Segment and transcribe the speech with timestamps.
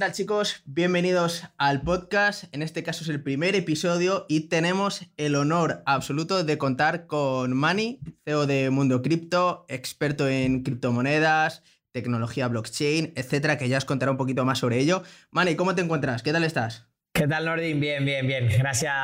[0.00, 0.62] ¿Qué tal chicos?
[0.64, 2.44] Bienvenidos al podcast.
[2.54, 7.54] En este caso es el primer episodio y tenemos el honor absoluto de contar con
[7.54, 14.10] Mani, CEO de Mundo Cripto, experto en criptomonedas, tecnología blockchain, etcétera, que ya os contará
[14.10, 15.02] un poquito más sobre ello.
[15.32, 16.22] Mani, ¿cómo te encuentras?
[16.22, 16.86] ¿Qué tal estás?
[17.12, 17.78] ¿Qué tal, Nordin?
[17.78, 18.48] Bien, bien, bien.
[18.48, 18.94] Gracias,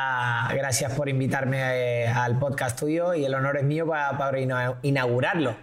[0.51, 4.39] gracias por invitarme eh, al podcast tuyo y el honor es mío para,
[4.81, 5.57] inaugurarlo.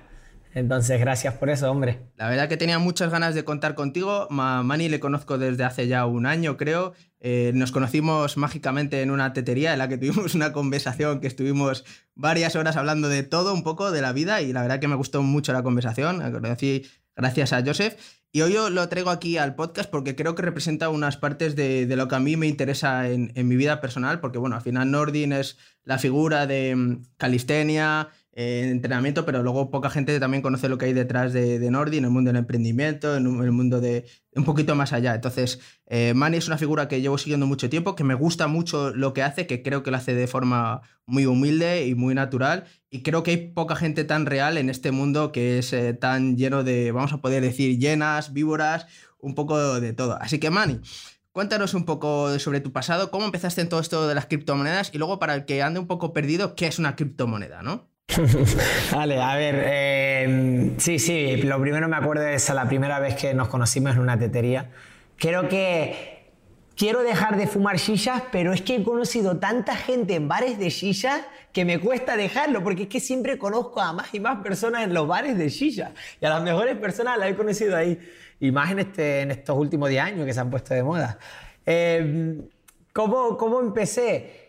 [0.55, 1.99] Entonces, gracias por eso, hombre.
[2.17, 4.29] La verdad que tenía muchas ganas de contar contigo.
[4.31, 6.95] Mani le conozco desde hace ya un año, creo.
[7.19, 11.85] Eh, nos conocimos mágicamente en una tetería en la que tuvimos una conversación que estuvimos
[12.15, 14.95] varias horas hablando de todo, un poco de la vida, y la verdad que me
[14.95, 16.21] gustó mucho la conversación.
[16.33, 16.85] Conocí
[17.17, 17.97] gracias a Joseph.
[18.31, 21.87] Y hoy yo lo traigo aquí al podcast porque creo que representa unas partes de,
[21.97, 25.33] lo que a mí me interesa en, mi vida personal, porque bueno, al final Nordin
[25.33, 30.77] es la figura de mm, calistenia, eh, entrenamiento, pero luego poca gente también conoce lo
[30.77, 34.07] que hay detrás de, de Nordi, en el mundo del emprendimiento, en, el mundo de
[34.35, 35.15] un poquito más allá.
[35.15, 38.91] Entonces, eh, Manny es una figura que llevo siguiendo mucho tiempo, que me gusta mucho
[38.91, 42.65] lo que hace, que creo que lo hace de forma muy humilde y muy natural.
[42.91, 46.37] Y creo que hay poca gente tan real en este mundo que es eh, tan
[46.37, 48.89] lleno de, vamos a poder decir, llenas, víboras,
[49.21, 50.19] un poco de todo.
[50.21, 50.81] Así que, Manny.
[51.31, 54.99] Cuéntanos un poco sobre tu pasado, cómo empezaste en todo esto de las criptomonedas y
[54.99, 57.91] luego para el que ande un poco perdido, ¿qué es una criptomoneda, no?
[58.93, 63.35] vale, a ver, eh, sí, sí, lo primero me acuerdo es la primera vez que
[63.35, 64.71] nos conocimos en una tetería.
[65.17, 66.33] Creo que
[66.77, 70.71] quiero dejar de fumar shisha, pero es que he conocido tanta gente en bares de
[70.71, 74.85] shisha que me cuesta dejarlo, porque es que siempre conozco a más y más personas
[74.85, 75.93] en los bares de shisha.
[76.21, 77.99] Y a las mejores personas las he conocido ahí,
[78.39, 81.19] y más en, este, en estos últimos 10 años que se han puesto de moda.
[81.67, 82.41] Eh,
[82.93, 84.44] ¿cómo, ¿Cómo empecé?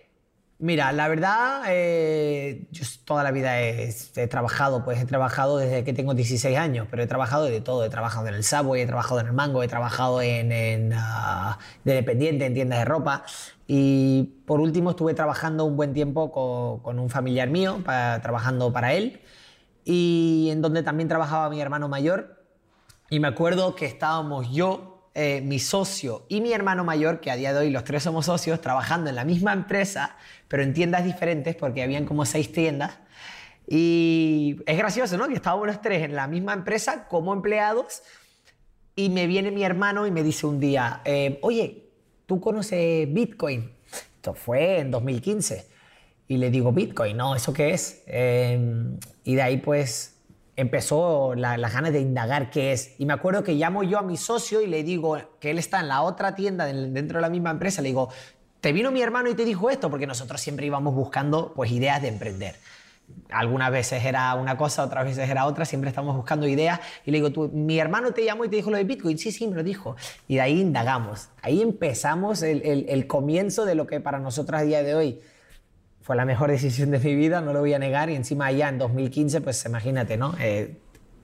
[0.57, 3.93] Mira, la verdad, eh, yo toda la vida he,
[4.29, 7.83] trabajado, pues he trabajado desde que tengo 16 años, pero he trabajado de todo.
[7.83, 11.93] He trabajado en el Subway, he trabajado en el Mango, he trabajado en, ah, de
[11.93, 13.25] dependiente en tiendas de ropa.
[13.67, 18.93] Y por último estuve trabajando un buen tiempo con, con un familiar mío, trabajando para
[18.93, 19.21] él,
[19.83, 22.45] y en donde también trabajaba mi hermano mayor.
[23.09, 27.37] Y me acuerdo que estábamos yo, eh, mi socio y mi hermano mayor, que a
[27.37, 30.17] día de hoy los tres somos socios, trabajando en la misma empresa,
[30.49, 32.99] pero en tiendas diferentes, porque habían como seis tiendas.
[33.65, 35.29] Y es gracioso, ¿no?
[35.29, 38.03] Que estábamos los tres en la misma empresa como empleados
[38.93, 41.89] y me viene mi hermano y me dice un día, eh, oye,
[42.25, 43.71] ¿tú conoces Bitcoin?
[44.17, 45.65] Esto fue en 2015.
[46.27, 48.03] Y le digo, Bitcoin, no, ¿eso qué es?
[48.07, 50.14] Em, y de ahí pues
[50.55, 52.95] empezó las ganas de indagar qué es.
[52.97, 55.79] Y me acuerdo que llamo yo a mi socio y le digo que él está
[55.79, 57.81] en la otra tienda dentro de la misma empresa.
[57.81, 58.09] Le digo,
[58.61, 59.89] ¿te vino mi hermano y te dijo esto?
[59.89, 62.55] Porque nosotros siempre íbamos buscando pues, ideas de emprender.
[63.29, 66.79] Algunas veces era una cosa, otras veces era otra, siempre estamos buscando ideas.
[67.05, 69.17] Y le digo, ¿tú, mi hermano te llamó y te dijo lo de Bitcoin.
[69.17, 69.95] Sí, sí, me lo dijo.
[70.27, 71.29] Y de ahí indagamos.
[71.41, 75.21] Ahí empezamos el, el comienzo de lo que para nosotros a día de hoy
[76.05, 78.69] fue la mejor decisión de mi vida, no lo voy a negar, y encima ya
[78.69, 80.35] en 2015, pues imagínate, ¿no?
[80.39, 80.77] Eh,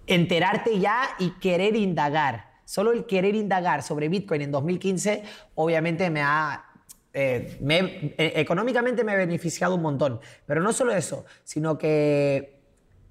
[0.08, 2.50] enterarte ya y querer indagar.
[2.66, 6.66] Solo el querer indagar sobre Bitcoin en 2015, obviamente me ha
[7.14, 7.60] eh,
[8.18, 10.20] eh, económicamente me ha beneficiado un montón.
[10.48, 12.60] Pero no solo eso, sino que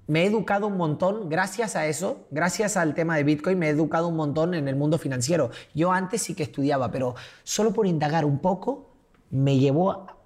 [0.07, 3.69] me he educado un montón gracias a eso, gracias al tema de Bitcoin, me he
[3.69, 5.51] educado un montón en el mundo financiero.
[5.73, 8.89] Yo antes sí que estudiaba, pero solo por indagar un poco
[9.29, 10.20] me llevó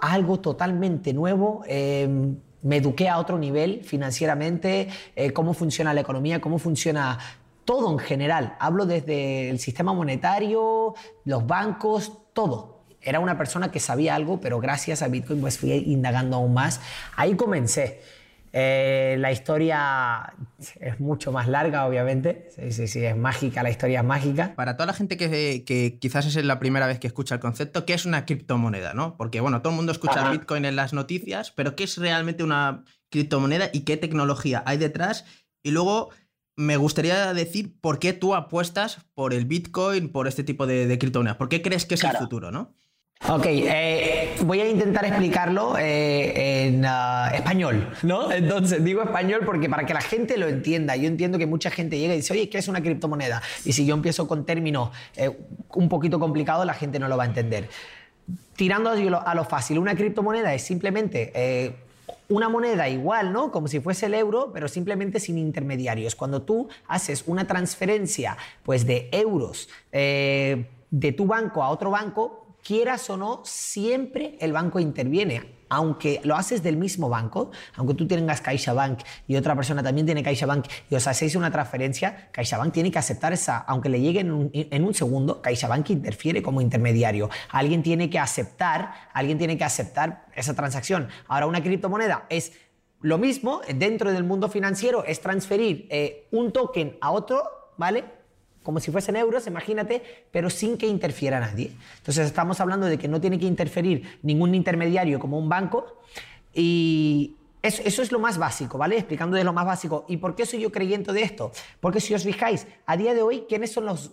[0.00, 1.62] algo totalmente nuevo.
[1.66, 7.18] Em, me eduqué a otro nivel financieramente, eh, cómo funciona la economía, cómo funciona
[7.64, 8.56] todo en general.
[8.58, 10.94] Hablo desde el sistema monetario,
[11.24, 12.80] los bancos, todo.
[13.02, 16.80] Era una persona que sabía algo, pero gracias a Bitcoin pues fui indagando aún más.
[17.16, 18.00] Ahí comencé.
[18.52, 20.34] Eh, la historia
[20.80, 22.48] es mucho más larga, obviamente.
[22.54, 24.54] Sí, sí, sí, es mágica, la historia es mágica.
[24.56, 27.86] Para toda la gente que, que quizás es la primera vez que escucha el concepto,
[27.86, 28.94] ¿qué es una criptomoneda?
[28.94, 29.16] ¿no?
[29.16, 32.84] Porque, bueno, todo el mundo escucha Bitcoin en las noticias, pero ¿qué es realmente una
[33.10, 35.24] criptomoneda y qué tecnología hay detrás?
[35.62, 36.10] Y luego
[36.56, 41.38] me gustaría decir por qué tú apuestas por el Bitcoin, por este tipo de, criptomonedas.
[41.38, 42.74] ¿Por qué crees que es el futuro, no?
[43.28, 48.32] Ok, eh, voy a intentar explicarlo eh, en ah, español, ¿no?
[48.32, 51.98] Entonces, digo español porque para que la gente lo entienda, yo entiendo que mucha gente
[51.98, 53.42] llega y dice, oye, ¿qué es una criptomoneda?
[53.66, 55.30] Y si yo empiezo con términos eh,
[55.74, 57.68] un poquito complicados, la gente no lo va a entender.
[58.56, 61.76] Tirando a lo fácil, una criptomoneda es simplemente
[62.28, 63.50] una moneda igual, ¿no?
[63.50, 66.14] Como si fuese el euro, pero simplemente sin intermediarios.
[66.14, 69.68] Cuando tú haces una transferencia, pues, de euros
[70.90, 75.58] de tu banco a otro banco, quieras o no, siempre el banco interviene.
[75.72, 80.20] Aunque lo haces del mismo banco, aunque tú tengas CaixaBank y otra persona también tiene
[80.20, 84.32] CaixaBank y os hacéis una transferencia, CaixaBank tiene que aceptar esa, aunque le llegue en
[84.32, 87.30] un, en un segundo, CaixaBank interfiere como intermediario.
[87.50, 91.08] Alguien tiene que aceptar, alguien tiene que aceptar esa transacción.
[91.28, 92.52] Ahora, una criptomoneda es
[93.00, 97.44] lo mismo dentro del mundo financiero, es transferir eh, un token a otro,
[97.76, 98.19] ¿vale?
[98.62, 101.72] Como si fuesen euros, imagínate, pero sin que interfiera nadie.
[101.98, 106.00] Entonces estamos hablando de que no tiene que interferir ningún intermediario como un banco
[106.54, 108.96] y eso, es lo más básico, ¿vale?
[108.96, 110.06] Explicando de lo más básico.
[110.08, 111.52] ¿Y por qué soy yo creyente de esto?
[111.80, 114.12] Porque si os fijáis, a día de hoy, ¿quiénes son los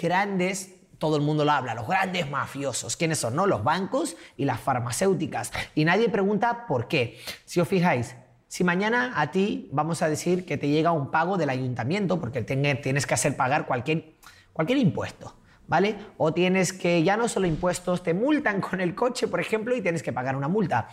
[0.00, 2.96] grandes todo el mundo lo habla, los grandes mafiosos.
[2.96, 3.36] ¿Quiénes son?
[3.36, 5.52] No, los bancos y las farmacéuticas.
[5.74, 7.20] Y nadie pregunta por qué.
[7.44, 8.16] Si os fijáis,
[8.48, 12.42] si mañana a ti vamos a decir que te llega un pago del ayuntamiento, porque
[12.42, 14.14] tienes que hacer pagar cualquier,
[14.54, 15.34] cualquier impuesto,
[15.66, 15.96] ¿vale?
[16.16, 19.82] O tienes que, ya no solo impuestos, te multan con el coche, por ejemplo, y
[19.82, 20.88] tienes que pagar una multa.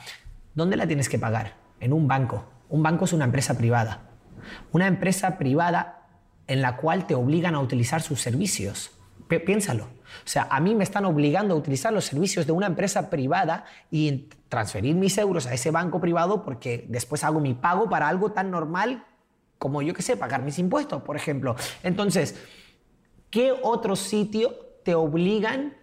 [0.53, 1.53] ¿Dónde la tienes que pagar?
[1.79, 2.45] En un banco.
[2.69, 4.09] Un banco es una empresa privada.
[4.71, 6.07] Una empresa privada
[6.47, 8.91] en la cual te obligan a utilizar sus servicios.
[9.27, 9.87] Piénsalo.
[10.25, 13.65] O sea, a mí me están obligando a utilizar los servicios de una empresa privada
[13.91, 18.31] y transferir mis euros a ese banco privado porque después hago mi pago para algo
[18.31, 19.03] tan normal
[19.57, 21.55] como yo que sé, pagar mis impuestos, por ejemplo.
[21.81, 22.35] Entonces,
[23.29, 24.53] ¿qué otro sitio
[24.83, 25.75] te obligan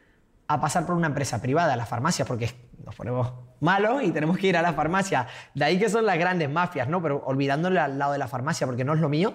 [0.46, 1.74] a pasar por una empresa privada?
[1.76, 2.50] La farmacia, porque
[2.84, 5.26] nos ponemos malos y tenemos que ir a la farmacia.
[5.54, 7.00] De ahí que son las grandes mafias, ¿no?
[7.00, 9.34] Pero olvidándole al lado de la farmacia, porque no es lo mío,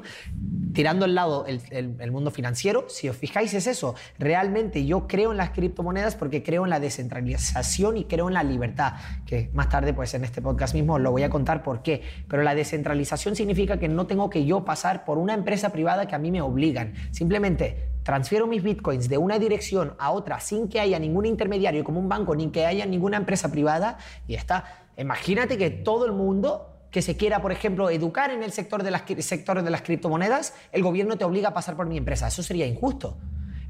[0.74, 3.96] tirando al lado el, mundo financiero, si os fijáis es eso.
[4.20, 8.44] Realmente yo creo en las criptomonedas porque creo en la descentralización y creo en la
[8.44, 8.94] libertad,
[9.26, 12.04] que más tarde pues en este podcast mismo lo voy a contar por qué.
[12.28, 16.16] Pero la descentralización significa que no tengo que yo pasar por una empresa privada que
[16.16, 16.94] a mí me obligan.
[17.12, 22.00] Simplemente transfiero mis bitcoins de una dirección a otra sin que haya ningún intermediario como
[22.00, 23.98] un banco ni que haya ninguna empresa privada
[24.30, 24.86] y está.
[24.96, 28.92] Imagínate que todo el mundo que se quiera, por ejemplo, educar en el sector de
[28.92, 32.30] las, sectores de las criptomonedas, el gobierno te obliga a pasar por mi empresa.
[32.30, 33.18] Eso sería injusto.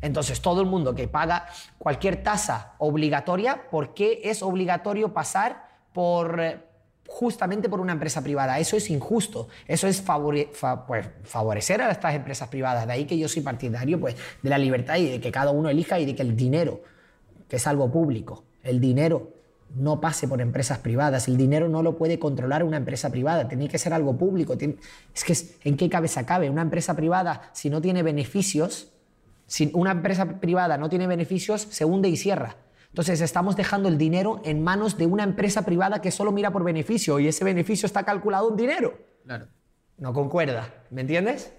[0.01, 1.47] Entonces, todo el mundo que paga
[1.79, 6.59] cualquier tasa obligatoria, ¿por qué es obligatorio pasar por eh,
[7.07, 8.59] justamente por una empresa privada?
[8.59, 9.47] Eso es injusto.
[9.67, 12.85] Eso es pues, favorecer a estas empresas privadas.
[12.85, 15.69] De ahí que yo soy partidario pues, de la libertad y de que cada uno
[15.69, 16.81] elija y de que el dinero,
[17.47, 19.37] que es algo público, el dinero
[19.75, 21.27] no pase por empresas privadas.
[21.27, 24.55] El dinero no lo puede controlar una empresa privada, tiene que ser algo público.
[25.13, 26.49] Es que ¿en qué cabeza cabe?
[26.49, 28.91] Una empresa privada, si no tiene beneficios,
[29.45, 32.55] si una empresa privada no tiene beneficios, se hunde y cierra.
[32.97, 36.63] Entonces estamos dejando el dinero en manos de una empresa privada que solo mira por
[36.63, 38.97] beneficio y ese beneficio está calculado en dinero.
[39.23, 39.49] Claro.
[39.99, 41.53] No concuerda, ¿me entiendes?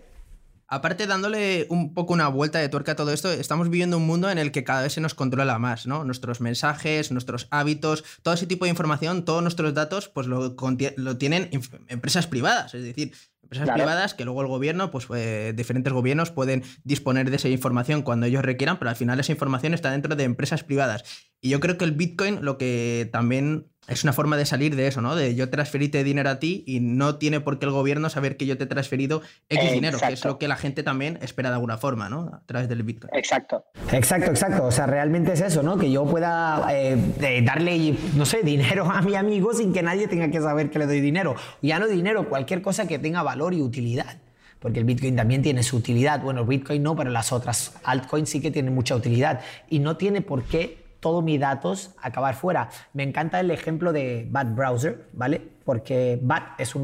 [0.67, 4.29] Aparte, dándole un poco una vuelta de tuerca a todo esto, estamos viviendo un mundo
[4.29, 6.03] en el que cada vez se nos controla más, ¿no?
[6.03, 10.57] Nuestros mensajes, nuestros hábitos, todo ese tipo de información, todos nuestros datos, pues lo,
[10.97, 11.51] lo tienen
[11.87, 12.75] empresas privadas.
[12.75, 13.15] Es decir,
[13.49, 18.03] empresas privadas que luego el gobierno, pues eh, diferentes gobiernos pueden disponer de esa información
[18.03, 21.05] cuando ellos requieran, pero al final esa información está dentro de empresas privadas.
[21.41, 24.87] Y yo creo que el Bitcoin lo que también es una forma de salir de
[24.87, 25.17] eso, ¿no?
[25.17, 28.45] De yo transferirte dinero a ti y no tiene por qué el gobierno saber que
[28.45, 31.55] yo te he transferido X dinero, que es lo que la gente también espera de
[31.55, 32.31] alguna forma, ¿no?
[32.35, 33.11] A través del Bitcoin.
[33.15, 33.65] Exacto.
[33.91, 34.65] Exacto, exacto.
[34.67, 35.79] O sea, realmente es eso, ¿no?
[35.79, 40.31] Que yo pueda eh, darle, no sé, dinero a mi amigo sin que nadie tenga
[40.31, 41.35] que saber que le doy dinero.
[41.63, 44.19] Ya no dinero, cualquier cosa que tenga valor y utilidad
[44.61, 46.21] porque el Bitcoin también tiene su utilidad.
[46.21, 49.41] Bueno, el Bitcoin no, pero las otras altcoins sí que tienen mucha utilidad.
[49.71, 52.69] Y no tiene por qué todos mis datos acabar fuera.
[52.93, 55.43] Me encanta el ejemplo de BAT Browser, ¿vale?
[55.65, 56.75] Porque BAT es,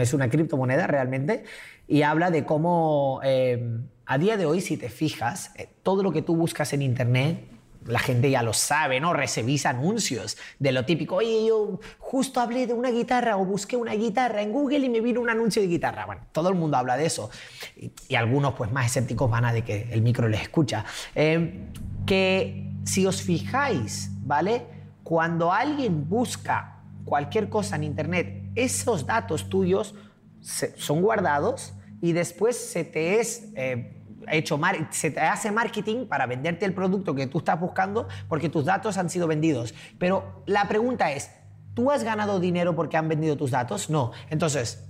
[0.00, 1.44] es una criptomoneda realmente
[1.86, 6.12] y habla de cómo eh, a día de hoy, si te fijas, eh, todo lo
[6.12, 7.44] que tú buscas en Internet,
[7.86, 9.12] la gente ya lo sabe, ¿no?
[9.12, 13.92] Recibís anuncios de lo típico, oye, yo justo hablé de una guitarra o busqué una
[13.92, 16.06] guitarra en Google y me vino un anuncio de guitarra.
[16.06, 17.30] Bueno, todo el mundo habla de eso.
[17.76, 20.84] Y, algunos, pues más escépticos, van a de que el micro les escucha.
[21.14, 21.68] Eh,
[22.06, 24.66] que si os fijáis, ¿vale?
[25.02, 29.94] Cuando alguien busca cualquier cosa en Internet, esos datos tuyos
[30.40, 33.50] son guardados y después se te es...
[33.54, 34.00] Eh,
[34.30, 34.58] hecho
[34.90, 38.96] se te hace marketing para venderte el producto que tú estás buscando porque tus datos
[38.96, 39.74] han sido vendidos.
[39.98, 41.30] Pero la pregunta es,
[41.74, 43.90] ¿tú has ganado dinero porque han vendido tus datos?
[43.90, 44.12] No.
[44.30, 44.88] Entonces,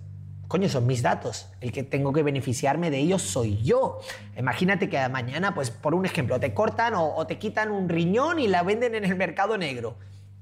[0.54, 1.48] coño, son mis datos.
[1.60, 3.98] El que tengo que beneficiarme de ellos soy yo.
[4.38, 8.46] Imagínate que mañana, pues por un ejemplo, te cortan o, te quitan un riñón y
[8.46, 9.98] la venden en el mercado negro.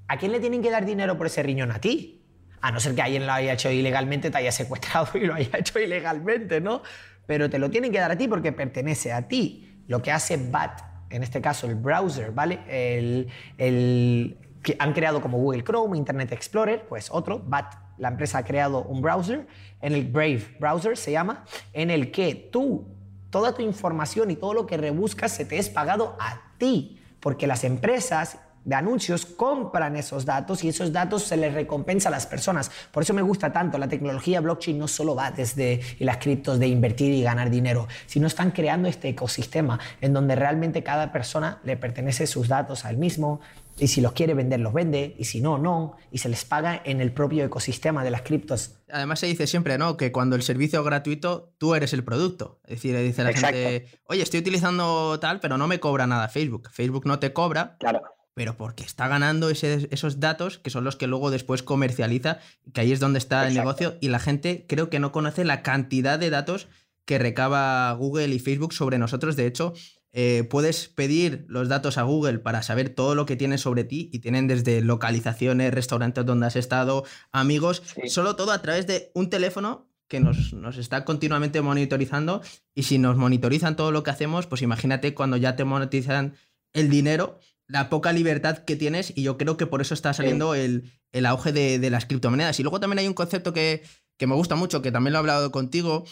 [0.09, 1.73] ¿A quién le tienen que dar dinero por ese riñón?
[1.73, 2.27] A ti.
[2.61, 5.57] A no ser que alguien lo haya hecho ilegalmente, te haya secuestrado y lo haya
[5.59, 6.83] hecho ilegalmente, ¿no?
[7.25, 9.83] Pero te lo tienen que dar a ti porque pertenece a ti.
[9.89, 12.61] Lo que hace BAT en este caso el browser, ¿vale?
[12.69, 18.39] El, el, que han creado como Google Chrome, Internet Explorer, pues otro, BAT, la empresa
[18.39, 19.47] ha creado un browser,
[19.81, 22.85] en el Brave Browser se llama, en el que tú,
[23.31, 27.47] toda tu información y todo lo que rebuscas se te es pagado a ti, porque
[27.47, 32.27] las empresas de anuncios compran esos datos y esos datos se les recompensa a las
[32.27, 32.73] personas.
[32.91, 33.79] Por eso me gusta tanto.
[33.79, 38.27] La tecnología blockchain no solo va desde las criptos de invertir y ganar dinero, sino
[38.27, 43.41] están creando este ecosistema en donde realmente cada persona le pertenece sus datos al mismo
[43.83, 46.81] y si los quiere vender los vende y si no, no y se les paga
[46.85, 48.77] en el propio ecosistema de las criptos.
[48.89, 49.97] Además se dice siempre, ¿no?
[49.97, 52.61] Que cuando el servicio es gratuito, tú eres el producto.
[52.65, 56.71] Es decir, dice la gente, oye, estoy utilizando tal, pero no me cobra nada Facebook.
[56.71, 57.77] Facebook no te cobra.
[57.79, 58.03] Claro
[58.35, 62.39] pero porque está ganando esos datos que son los que luego después comercializa,
[62.73, 65.63] que ahí es donde está el negocio y la gente creo que no conoce la
[65.63, 66.69] cantidad de datos
[67.05, 69.37] que recaba Google y Facebook sobre nosotros.
[69.37, 69.75] De hecho,
[70.13, 74.11] eh, puedes pedir los datos a Google para saber todo lo que tienen sobre ti
[74.13, 79.31] y tienen desde localizaciones, restaurantes donde has estado, amigos, solo todo a través de un
[79.31, 82.43] teléfono que nos, nos, está continuamente monitorizando.
[82.75, 86.35] Y si nos monitorizan todo lo que hacemos, pues imagínate cuando ya te monetizan
[86.75, 90.55] el dinero, la poca libertad que tienes y yo creo que por eso está saliendo
[90.55, 90.93] el,
[91.27, 92.61] auge de, las criptomonedas.
[92.61, 93.83] Y luego también hay un concepto que,
[94.21, 96.05] me gusta mucho, que también lo he hablado contigo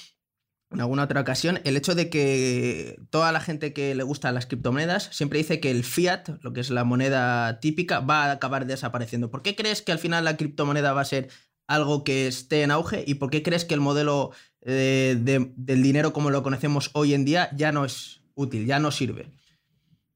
[0.73, 4.47] en alguna otra ocasión, el hecho de que toda la gente que le gusta las
[4.47, 8.67] criptomonedas siempre dice que el fiat, lo que es la moneda típica, va a acabar
[8.67, 9.31] desapareciendo.
[9.31, 11.29] ¿Por qué crees que al final la criptomoneda va a ser
[11.67, 14.31] algo que esté en auge y por qué crees que el modelo
[14.63, 18.93] eh, del dinero como lo conocemos hoy en día ya no es útil, ya no
[18.93, 19.31] sirve?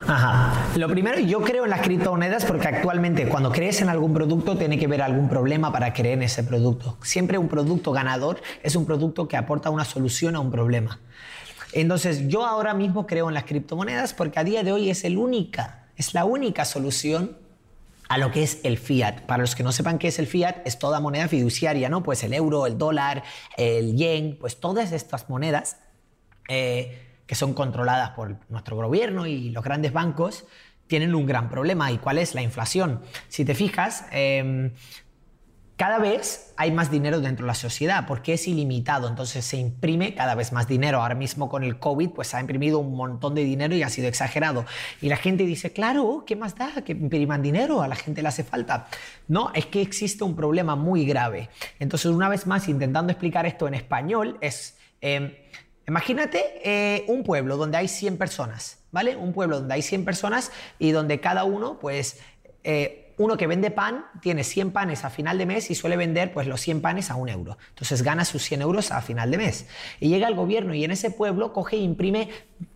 [0.07, 0.77] Ajá.
[0.77, 4.79] Lo primero, yo creo en las criptomonedas porque actualmente cuando crees en algún producto tiene
[4.79, 6.99] que haber algún problema para creer en ese producto.
[7.03, 11.01] Siempre un producto ganador es un producto que aporta una solución a un problema.
[11.73, 15.17] Entonces yo ahora mismo creo en las criptomonedas porque a día de hoy es, el
[15.17, 17.39] única, es la única solución
[18.09, 19.23] a lo que es el fiat.
[19.23, 22.03] Para los que no sepan qué es el fiat, es toda moneda fiduciaria, ¿no?
[22.03, 23.25] Pues el euro, el dólar,
[23.57, 25.79] el yen, pues todas estas monedas.
[26.49, 30.45] Eh, que son controladas por nuestro gobierno y los grandes bancos,
[30.87, 31.91] tienen un gran problema.
[31.91, 33.01] ¿Y cuál es la inflación?
[33.29, 34.73] Si te fijas, em,
[35.77, 40.15] cada vez hay más dinero dentro de la sociedad porque es ilimitado, entonces se imprime
[40.15, 41.03] cada vez más dinero.
[41.03, 44.07] Ahora mismo con el COVID pues ha imprimido un montón de dinero y ha sido
[44.07, 44.67] exagerado.
[45.01, 47.83] Y la gente dice, claro, ¿qué más da que impriman dinero?
[47.83, 48.87] A la gente le hace falta.
[49.27, 51.49] No, es que existe un problema muy grave.
[51.81, 54.77] Entonces una vez más, intentando explicar esto en español, es...
[55.01, 55.33] Em,
[55.87, 59.17] Imagínate eh, un pueblo donde hay 100 personas, ¿vale?
[59.17, 62.21] Un pueblo donde hay 100 personas y donde cada uno, pues,
[62.63, 66.33] eh, uno que vende pan tiene 100 panes a final de mes y suele vender
[66.33, 67.59] pues los 100 panes a un euro.
[67.71, 69.67] Entonces gana sus 100 euros a final de mes.
[70.01, 72.31] Y llega el gobierno y en ese pueblo coge e imprime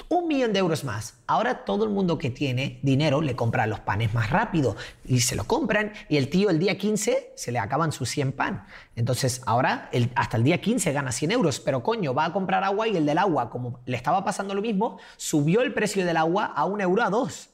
[0.09, 1.19] un millón de euros más.
[1.27, 5.37] Ahora todo el mundo que tiene dinero le compra los panes más rápido y se
[5.37, 8.65] lo compran y el tío el día 15 se le acaban sus 100 pan.
[8.97, 12.89] Entonces ahora hasta el día 15 gana 100 euros, pero coño, va a comprar agua
[12.89, 16.45] y el del agua, como le estaba pasando lo mismo, subió el precio del agua
[16.45, 17.51] a un euro a dos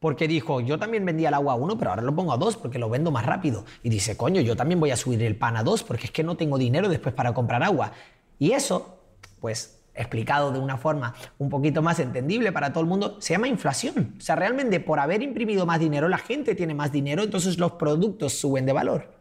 [0.00, 2.56] porque dijo, yo también vendía el agua a uno, pero ahora lo pongo a dos
[2.56, 3.64] porque lo vendo más rápido.
[3.82, 6.22] Y dice, coño, yo también voy a subir el pan a dos porque es que
[6.22, 7.92] no tengo dinero después para comprar agua.
[8.38, 9.00] Y eso,
[9.40, 13.48] pues explicado de una forma un poquito más entendible para todo el mundo, se llama
[13.48, 14.14] inflación.
[14.16, 17.72] O sea, realmente por haber imprimido más dinero, la gente tiene más dinero, entonces los
[17.72, 19.12] productos suben de valor.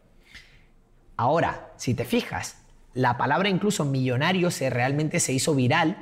[1.15, 2.57] Ahora, si te fijas,
[2.93, 5.97] la palabra incluso millonario se realmente se hizo viral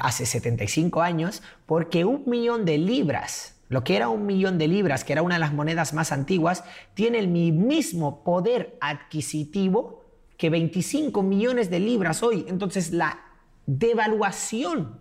[0.00, 5.04] hace 75 años porque un millón de libras lo que era un millón de libras,
[5.04, 10.04] que era una de las monedas más antiguas, tiene el mismo poder adquisitivo
[10.36, 12.46] que 25 millones de libras hoy.
[12.48, 13.20] Entonces la
[13.66, 15.00] devaluación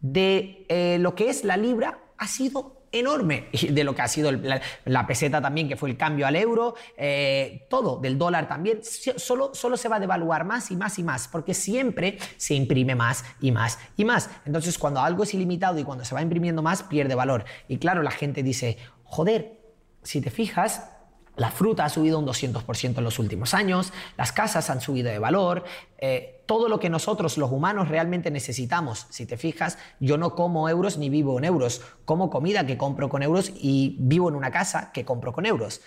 [0.00, 4.32] de eh, lo que es la libra ha sido enorme de lo que ha sido
[4.32, 9.54] la, peseta también, que fue el cambio al euro, eh, todo, del dólar también, solo,
[9.54, 13.24] solo se va a devaluar más y más y más, porque siempre se imprime más
[13.40, 14.30] y más y más.
[14.46, 17.44] Entonces, cuando algo es ilimitado y cuando se va imprimiendo más, pierde valor.
[17.68, 19.60] Y claro, la gente dice, joder,
[20.02, 20.90] si te fijas,
[21.36, 25.18] la fruta ha subido un 200% en los últimos años, las casas han subido de
[25.18, 25.64] valor,
[25.98, 29.06] eh, todo lo que nosotros los humanos realmente necesitamos.
[29.10, 33.08] Si te fijas, yo no como euros ni vivo en euros, como comida que compro
[33.08, 35.80] con euros y vivo en una casa que compro con euros.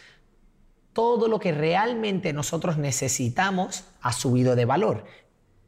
[0.94, 5.06] Todo lo que realmente nosotros necesitamos ha subido de valor.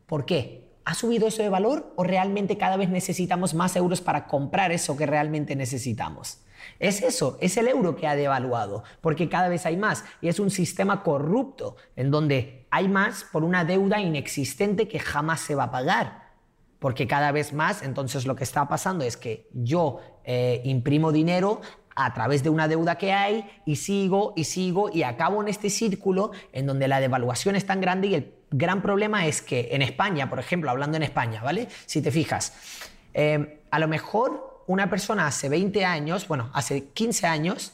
[0.07, 0.67] ¿Por qué?
[0.85, 4.97] ¿Ha subido eso de valor o realmente cada vez necesitamos más euros para comprar eso
[4.97, 6.39] que realmente necesitamos?
[6.79, 10.39] Es eso, es el euro que ha devaluado, porque cada vez hay más y es
[10.39, 15.65] un sistema corrupto en donde hay más por una deuda inexistente que jamás se va
[15.65, 16.29] a pagar.
[16.79, 21.59] Porque cada vez más, entonces lo que está pasando es que yo eh, imprimo dinero
[21.95, 25.69] a través de una deuda que hay y sigo y sigo y acabo en este
[25.69, 29.81] círculo en donde la devaluación es tan grande y el gran problema es que en
[29.81, 31.67] España, por ejemplo, hablando en España, ¿vale?
[31.85, 32.53] Si te fijas,
[33.13, 37.71] eh, a lo mejor una persona hace 20 años, bueno, hace 15 años,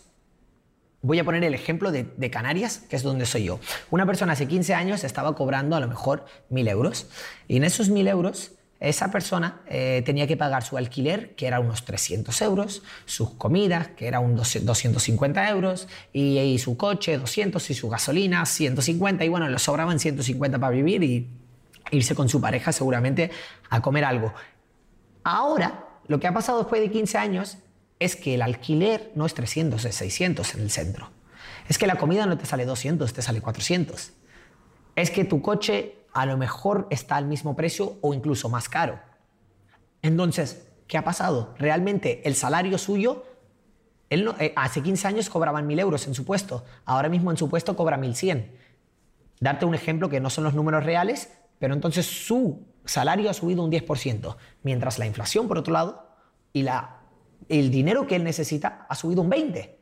[1.02, 3.60] voy a poner el ejemplo de, Canarias, que es donde soy yo.
[3.92, 7.08] Una persona hace 15 años estaba cobrando a lo mejor 1.000 euros
[7.50, 11.60] y en esos 1.000 euros esa persona eh, tenía que pagar su alquiler, que era
[11.60, 17.74] unos 300 euros, sus comidas, que era unos 250 euros, y, su coche, 200, y
[17.74, 21.28] su gasolina, 150, y bueno, le sobraban 150 para vivir y
[21.92, 23.32] irse con su pareja seguramente
[23.70, 24.34] a comer algo.
[25.24, 27.58] Ahora, lo que ha pasado después de 15 años
[28.00, 31.10] es que el alquiler no es 300, es 600 en el centro.
[31.68, 34.12] Es que la comida no te sale 200, te sale 400.
[34.96, 39.00] Es que tu coche a lo mejor está al mismo precio o incluso más caro.
[40.02, 41.56] Entonces, ¿qué ha pasado?
[41.58, 43.26] Realmente el salario suyo,
[44.10, 47.50] él eh, hace 15 años cobraban 1.000 euros en su puesto, ahora mismo en su
[47.50, 48.52] puesto cobra 1.100.
[49.40, 53.64] Darte un ejemplo que no son los números reales, pero entonces su salario ha subido
[53.64, 56.08] un 10%, mientras la inflación, por otro lado,
[56.54, 57.02] y la,
[57.50, 59.76] el dinero que él necesita ha subido un 20%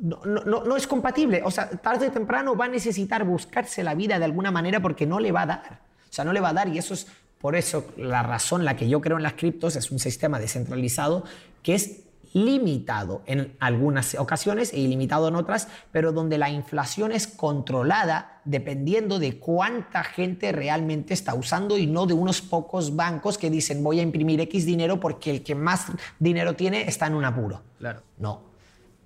[0.00, 1.42] no, no, no, es compatible.
[1.44, 5.06] O sea, tarde o temprano va a necesitar buscarse la vida de alguna manera porque
[5.06, 5.80] no le va a dar.
[6.08, 7.06] O sea, no le va a dar y eso es
[7.40, 11.24] por eso la razón la que yo creo en las criptos es un sistema descentralizado
[11.62, 12.00] que es
[12.32, 19.18] limitado en algunas ocasiones e ilimitado en otras, pero donde la inflación es controlada dependiendo
[19.18, 24.00] de cuánta gente realmente está usando y no de unos pocos bancos que dicen voy
[24.00, 25.86] a imprimir X dinero porque el que más
[26.18, 27.62] dinero tiene está en un apuro.
[27.78, 28.02] Claro.
[28.18, 28.48] No,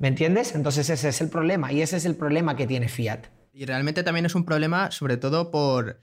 [0.02, 0.56] ¿Me entiendes?
[0.56, 3.26] Entonces ese es el problema y ese es el problema que tiene Fiat.
[3.52, 6.02] Y realmente también es un problema sobre todo por,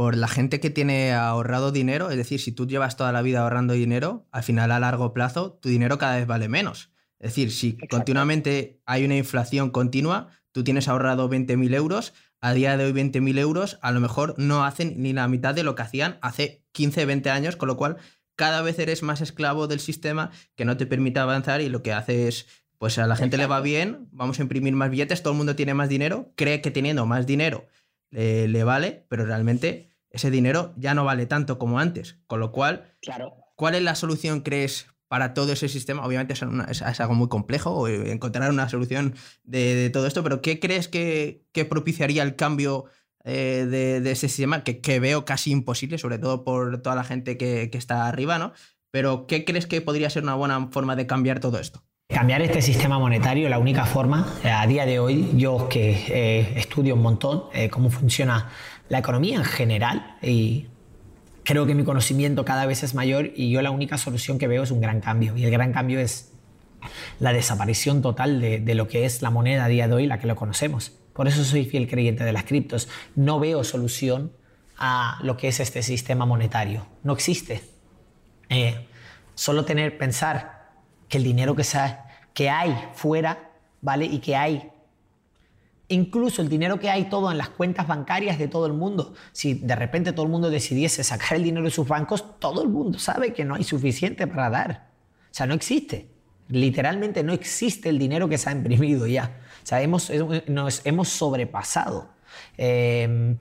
[0.00, 2.10] por la gente que tiene ahorrado dinero.
[2.10, 5.58] Es decir, si tú llevas toda la vida ahorrando dinero, al final a largo plazo
[5.60, 6.90] tu dinero cada vez vale menos.
[7.18, 12.78] Es decir, si continuamente hay una inflación continua, tú tienes ahorrado 20.000 euros, a día
[12.78, 15.82] de hoy 20.000 euros a lo mejor no hacen ni la mitad de lo que
[15.82, 17.98] hacían hace 15, 20 años, con lo cual
[18.36, 21.92] cada vez eres más esclavo del sistema que no te permite avanzar y lo que
[21.92, 22.46] hace es
[22.78, 25.56] pues a la gente le va bien, vamos a imprimir más billetes, todo el mundo
[25.56, 27.66] tiene más dinero, cree que teniendo más dinero
[28.10, 32.18] le, vale, pero realmente ese dinero ya no vale tanto como antes.
[32.26, 33.34] Con lo cual, claro.
[33.56, 36.04] ¿cuál es la solución, crees, para todo ese sistema?
[36.04, 41.46] Obviamente es, algo muy complejo encontrar una solución de, todo esto, pero ¿qué crees que,
[41.68, 42.86] propiciaría el cambio
[43.24, 44.64] eh, de, ese sistema?
[44.64, 48.52] Que, veo casi imposible, sobre todo por toda la gente que, que está arriba, ¿no?
[48.90, 51.84] Pero ¿qué crees que podría ser una buena forma de cambiar todo esto?
[52.12, 56.54] Cambiar este sistema monetario, la única forma, eh, a día de hoy, yo que eh,
[56.56, 58.50] estudio un montón eh, cómo funciona
[58.90, 60.66] la economía en general y
[61.44, 64.64] creo que mi conocimiento cada vez es mayor y yo la única solución que veo
[64.64, 65.34] es un gran cambio.
[65.36, 66.32] Y el gran cambio es
[67.20, 70.26] la desaparición total de, lo que es la moneda a día de hoy, la que
[70.26, 70.92] lo conocemos.
[71.14, 72.88] Por eso soy fiel creyente de las criptos.
[73.14, 74.32] No veo solución
[74.76, 76.86] a lo que es este sistema monetario.
[77.04, 77.62] No existe.
[79.36, 80.72] solo tener, pensar
[81.08, 81.64] que el dinero que,
[82.34, 84.06] que hay fuera, ¿vale?
[84.06, 84.68] Y que hay
[85.90, 89.54] incluso el dinero que hay todo en las cuentas bancarias de todo el mundo, si
[89.54, 92.98] de repente todo el mundo decidiese sacar el dinero de sus bancos, todo el mundo
[92.98, 94.90] sabe que no hay suficiente para dar.
[95.30, 96.08] O sea, no existe.
[96.48, 99.36] Literalmente no existe el dinero que se ha imprimido ya.
[99.62, 100.10] O sea, hemos,
[100.48, 102.08] nos hemos sobrepasado.
[102.56, 103.36] Eh,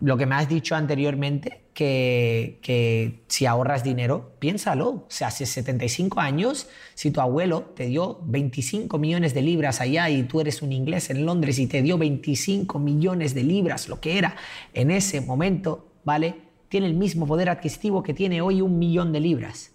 [0.00, 4.88] lo que me has dicho anteriormente, que, si ahorras dinero, piénsalo.
[4.88, 10.10] O sea, hace 75 años, si tu abuelo te dio 25 millones de libras allá
[10.10, 13.98] y tú eres un inglés en Londres y te dio 25 millones de libras, lo
[13.98, 14.36] que era
[14.74, 16.34] en ese momento, ¿vale?
[16.68, 19.72] Tiene el mismo poder adquisitivo que tiene hoy un millón de libras.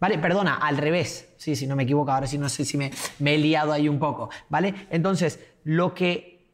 [0.00, 0.18] ¿Vale?
[0.18, 1.30] Perdona, al revés.
[1.38, 3.88] Sí, si no me equivoco, ahora sí no sé si me, me he liado ahí
[3.88, 4.28] un poco.
[4.50, 4.74] ¿Vale?
[4.90, 6.46] Entonces, lo que,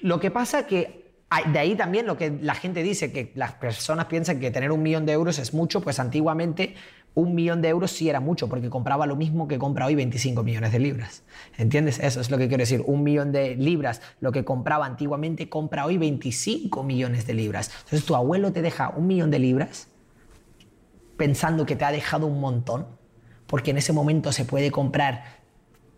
[0.00, 1.07] lo que pasa que
[1.52, 4.82] de ahí también lo que la gente dice, que las personas piensan que tener un
[4.82, 6.74] millón de euros es mucho, pues antiguamente
[7.14, 10.42] un millón de euros sí era mucho, porque compraba lo mismo que compra hoy 25
[10.42, 11.24] millones de libras.
[11.56, 11.98] ¿Entiendes?
[11.98, 12.82] Eso es lo que quiero decir.
[12.86, 17.70] Un millón de libras, lo que compraba antiguamente, compra hoy 25 millones de libras.
[17.84, 19.88] Entonces tu abuelo te deja un millón de libras
[21.16, 22.86] pensando que te ha dejado un montón,
[23.46, 25.24] porque en ese momento se puede comprar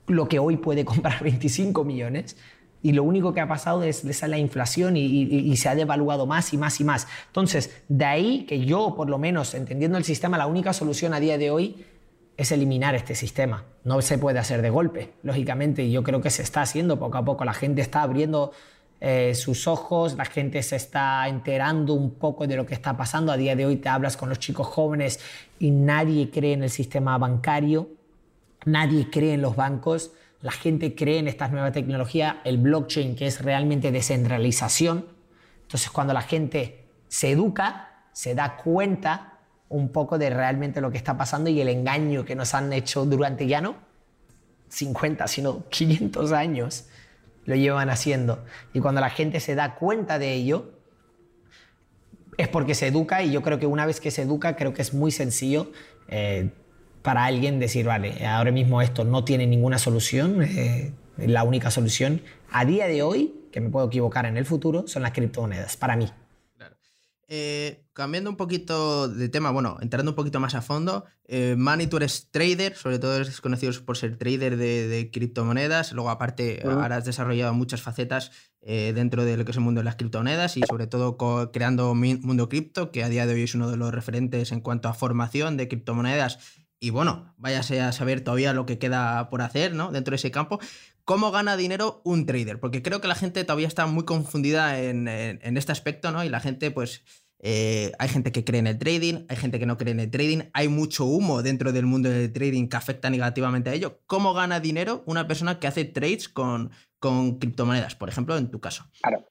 [0.07, 2.37] lo que hoy puede comprar 25 millones
[2.83, 6.59] y lo único que ha pasado es, la inflación y, se ha devaluado más y
[6.59, 7.07] más y más.
[7.27, 11.21] Entonces, de ahí que yo, por lo menos, entendiendo el sistema, la única solución a
[11.21, 11.85] día de hoy
[12.37, 13.65] es eliminar este sistema.
[13.85, 17.25] No se puede hacer de golpe, lógicamente, yo creo que se está haciendo poco a
[17.25, 17.45] poco.
[17.45, 18.53] La gente está abriendo
[19.01, 23.31] eh, sus ojos, la gente se está enterando un poco de lo que está pasando.
[23.31, 25.21] A día de hoy te hablas con los chicos jóvenes
[25.59, 28.01] y nadie cree en el sistema bancario
[28.67, 30.13] Nadie cree en los bancos,
[30.43, 35.07] la gente cree en esta nueva tecnología, el blockchain que es realmente descentralización.
[35.63, 40.97] Entonces cuando la gente se educa, se da cuenta un poco de realmente lo que
[40.97, 43.77] está pasando y el engaño que nos han hecho durante ya no
[44.69, 46.87] 50, sino 500 años
[47.45, 48.45] lo llevan haciendo.
[48.73, 50.73] Y cuando la gente se da cuenta de ello,
[52.37, 54.83] es porque se educa y yo creo que una vez que se educa, creo que
[54.83, 55.73] es muy sencillo
[56.09, 56.51] eh,
[57.03, 62.23] para alguien decir, vale, ahora mismo esto no tiene ninguna solución, eh, la única solución
[62.51, 65.97] a día de hoy, que me puedo equivocar en el futuro, son las criptomonedas, para
[65.97, 66.11] mí.
[67.33, 71.87] Eh, cambiando un poquito de tema, bueno, entrando un poquito más a fondo, eh, Manny,
[71.87, 76.97] tú eres trader, sobre todo eres conocido por ser trader de, criptomonedas, luego aparte ahora
[76.97, 78.33] has desarrollado muchas facetas
[78.63, 81.17] eh, dentro de lo que es el mundo de las criptomonedas y sobre todo
[81.53, 84.89] creando Mundo Cripto, que a día de hoy es uno de los referentes en cuanto
[84.89, 89.75] a formación de criptomonedas y bueno, váyase a saber todavía lo que queda por hacer
[89.75, 89.93] ¿no?
[89.93, 90.59] dentro de ese campo.
[91.05, 92.59] ¿Cómo gana dinero un trader?
[92.59, 96.25] Porque creo que la gente todavía está muy confundida en, en este aspecto, ¿no?
[96.25, 97.03] Y la gente, pues,
[97.43, 100.11] eh, hay gente que cree en el trading, hay gente que no cree en el
[100.11, 104.01] trading, hay mucho humo dentro del mundo del trading que afecta negativamente a ello.
[104.07, 108.61] ¿Cómo gana dinero una persona que hace trades con, con criptomonedas, por ejemplo, en tu
[108.61, 108.85] caso?
[109.01, 109.25] Claro.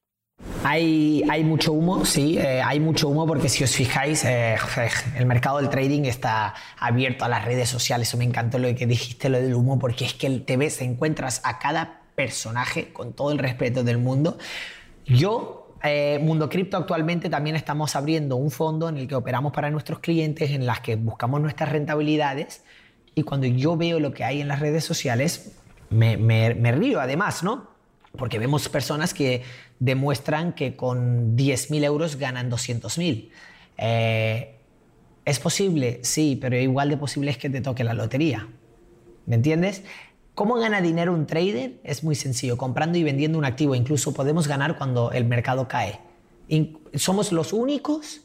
[0.63, 4.55] Hay, mucho humo, sí, eh, hay mucho humo porque si os fijáis, eh,
[5.17, 8.07] el mercado del trading está abierto a las redes sociales.
[8.07, 10.83] Eso me encantó lo que dijiste, lo del humo, porque es que el TV se
[10.83, 14.37] encuentras a cada personaje con todo el respeto del mundo.
[15.05, 19.69] Yo eh, Mundo Cripto actualmente también estamos abriendo un fondo en el que operamos para
[19.69, 22.63] nuestros clientes, en las que buscamos nuestras rentabilidades.
[23.15, 25.55] Y cuando yo veo lo que hay en las redes sociales,
[25.89, 27.67] me, río además, ¿no?
[28.17, 29.43] Porque vemos personas que
[29.79, 33.29] demuestran que con 10.000 euros ganan 200.000.
[33.77, 34.55] Eh,
[35.25, 35.99] ¿Es posible?
[36.03, 38.47] Sí, pero igual de posible es que te toque la lotería.
[39.25, 39.83] ¿Me entiendes?
[40.33, 41.79] ¿Cómo gana dinero un trader?
[41.83, 43.75] Es muy sencillo, comprando y vendiendo un activo.
[43.75, 45.99] Incluso podemos ganar cuando el mercado cae.
[46.95, 48.21] somos los únicos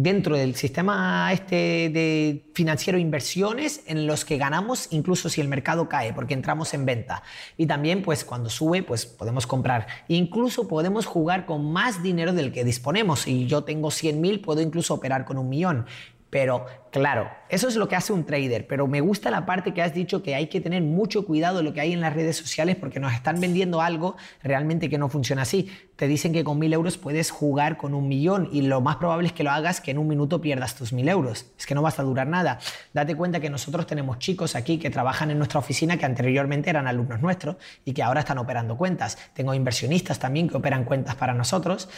[0.00, 5.88] dentro del sistema este de financiero inversiones en los que ganamos incluso si el mercado
[5.88, 7.24] cae porque entramos en venta.
[7.56, 9.88] Y también pues cuando sube pues podemos comprar.
[10.06, 13.22] Incluso podemos jugar con más dinero del que disponemos.
[13.22, 15.84] Si yo tengo 100 mil puedo incluso operar con un millón
[16.30, 19.80] pero claro, eso es lo que hace un trader, pero me gusta la parte que
[19.80, 22.36] has dicho que hay que tener mucho cuidado de lo que hay en las redes
[22.36, 25.70] sociales porque nos están vendiendo algo realmente que no funciona así.
[25.96, 29.28] Te dicen que con mil euros puedes jugar con un millón y lo más probable
[29.28, 31.46] es que lo hagas que en un minuto pierdas tus mil euros.
[31.58, 32.58] Es que no vas a durar nada.
[32.92, 36.86] Date cuenta que nosotros tenemos chicos aquí que trabajan en nuestra oficina que anteriormente eran
[36.86, 39.18] alumnos nuestros y que ahora están operando cuentas.
[39.32, 41.88] Tengo inversionistas también que operan cuentas para nosotros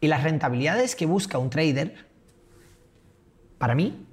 [0.00, 2.13] y las rentabilidades que busca un trader
[3.58, 4.06] para mí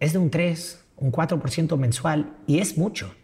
[0.00, 3.14] es de un 3, un 4% mensual y es mucho.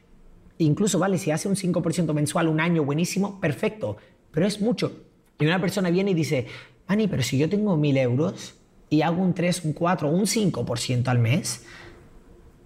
[0.58, 3.96] Incluso vale, si hace un 5% mensual un año buenísimo, perfecto,
[4.30, 5.04] pero es mucho.
[5.38, 6.46] Y una persona viene y dice,
[6.86, 8.54] Ani, pero si yo tengo 1000 euros
[8.88, 11.64] y hago un 3, un 4, un 5% al mes,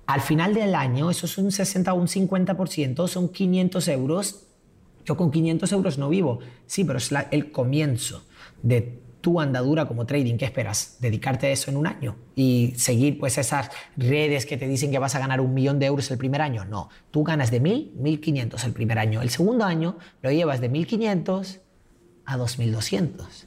[0.06, 4.46] al final del año, eso es un 60 o un 50%, son 500 euros.
[5.04, 6.40] Yo con 500 euros no vivo.
[6.66, 8.24] Sí, pero es el comienzo
[8.62, 10.96] de tu andadura como trading, ¿qué esperas?
[11.00, 12.16] ¿Dedicarte a eso en un año?
[12.34, 15.86] ¿Y seguir pues esas redes que te dicen que vas a ganar un millón de
[15.86, 16.64] euros el primer año?
[16.64, 19.20] No, tú ganas de 1.000, 1.500 el primer año.
[19.20, 21.60] El segundo año lo llevas de 1.500
[22.26, 23.46] a 2.200.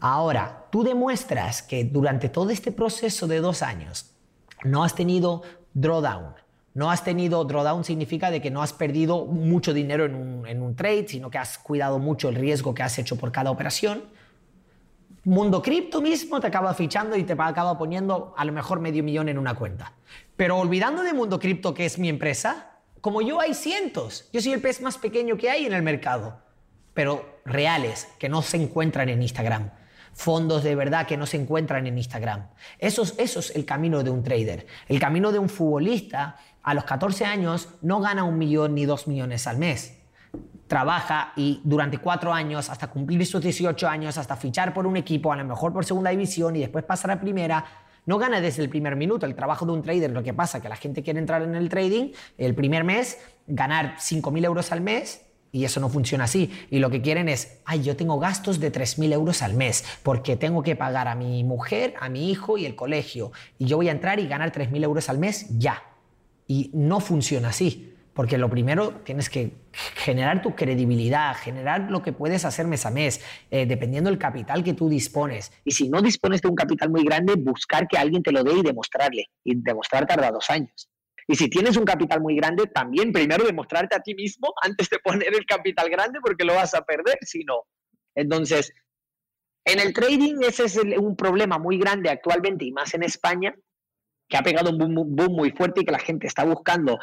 [0.00, 4.12] Ahora, tú demuestras que durante todo este proceso de dos años
[4.64, 5.42] no has tenido
[5.74, 6.34] drawdown.
[6.72, 10.62] No has tenido drawdown significa de que no has perdido mucho dinero en un, en
[10.62, 14.04] un trade, sino que has cuidado mucho el riesgo que has hecho por cada operación
[15.24, 19.28] Mundo Cripto mismo te acaba fichando y te acaba poniendo a lo mejor medio millón
[19.28, 19.92] en una cuenta.
[20.34, 22.70] Pero olvidando de Mundo Cripto, que es mi empresa,
[23.02, 24.30] como yo hay cientos.
[24.32, 26.40] Yo soy el pez más pequeño que hay en el mercado,
[26.94, 29.70] pero reales, que no se encuentran en Instagram.
[30.14, 32.48] Fondos de verdad que no se encuentran en Instagram.
[32.78, 34.66] Eso, eso es el camino de un trader.
[34.88, 39.06] El camino de un futbolista a los 14 años no gana un millón ni dos
[39.06, 39.99] millones al mes
[40.70, 45.32] trabaja y durante cuatro años, hasta cumplir sus 18 años, hasta fichar por un equipo,
[45.32, 47.64] a lo mejor por segunda división y después pasar a primera,
[48.06, 49.26] no gana desde el primer minuto.
[49.26, 51.68] El trabajo de un trader, lo que pasa que la gente quiere entrar en el
[51.68, 56.52] trading, el primer mes, ganar 5.000 euros al mes, y eso no funciona así.
[56.70, 60.36] Y lo que quieren es, ay, yo tengo gastos de 3.000 euros al mes porque
[60.36, 63.32] tengo que pagar a mi mujer, a mi hijo y el colegio.
[63.58, 65.82] Y yo voy a entrar y ganar 3.000 euros al mes ya.
[66.46, 67.96] Y no funciona así.
[68.20, 72.90] Porque lo primero tienes que generar tu credibilidad, generar lo que puedes hacer mes a
[72.90, 75.50] mes, eh, dependiendo del capital que tú dispones.
[75.64, 78.52] Y si no dispones de un capital muy grande, buscar que alguien te lo dé
[78.58, 79.30] y demostrarle.
[79.42, 80.90] Y demostrar tarda dos años.
[81.26, 84.98] Y si tienes un capital muy grande, también primero demostrarte a ti mismo antes de
[84.98, 87.62] poner el capital grande porque lo vas a perder si no.
[88.14, 88.70] Entonces,
[89.64, 93.54] en el trading ese es un problema muy grande actualmente y más en España,
[94.28, 96.98] que ha pegado un boom, muy fuerte y que la gente está buscando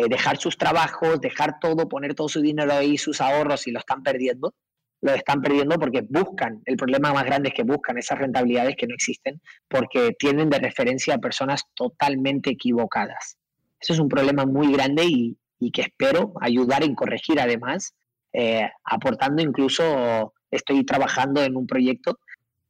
[0.00, 3.80] eh, dejar sus trabajos, dejar todo, poner todo su dinero ahí, sus ahorros y lo
[3.80, 4.54] están perdiendo.
[5.02, 8.86] Lo están perdiendo porque buscan, el problema más grande es que buscan esas rentabilidades que
[8.86, 13.36] no existen porque tienen de referencia a personas totalmente equivocadas.
[13.78, 15.36] Eso es un problema muy grande y,
[15.72, 17.94] que espero ayudar en corregir además,
[18.32, 22.18] eh, aportando incluso, estoy trabajando en un proyecto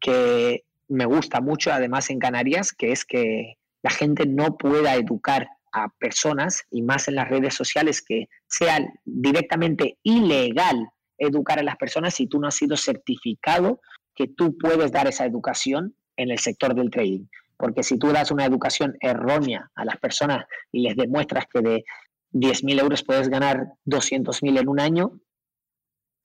[0.00, 5.48] que me gusta mucho además en Canarias, que es que la gente no pueda educar
[5.72, 11.76] a personas y más en las redes sociales que sea directamente ilegal educar a las
[11.76, 13.80] personas si tú no has sido certificado
[14.14, 17.26] que tú puedes dar esa educación en el sector del trading.
[17.56, 21.84] Porque si tú das una educación errónea a las personas y les demuestras que de
[22.32, 25.20] 10.000 euros puedes ganar 200.000 en un año,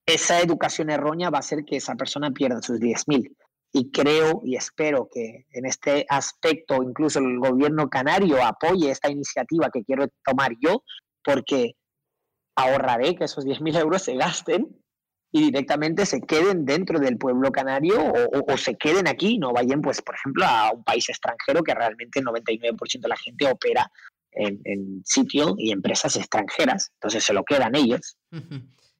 [0.05, 3.35] esa educación errónea va a hacer que esa persona pierda sus 10.000.
[3.77, 9.69] Y creo y espero que en este aspecto incluso el gobierno canario apoye esta iniciativa
[9.69, 10.81] que quiero tomar yo,
[11.21, 11.73] porque
[12.55, 14.81] ahorraré que esos 10.000 euros se gasten
[15.29, 18.13] y directamente se queden dentro del pueblo canario
[18.47, 22.19] o, se queden aquí, no vayan, pues, por ejemplo, a un país extranjero que realmente
[22.19, 23.91] el 99% de la gente opera
[24.31, 28.17] en, en sitios y empresas extranjeras, entonces se lo quedan ellos.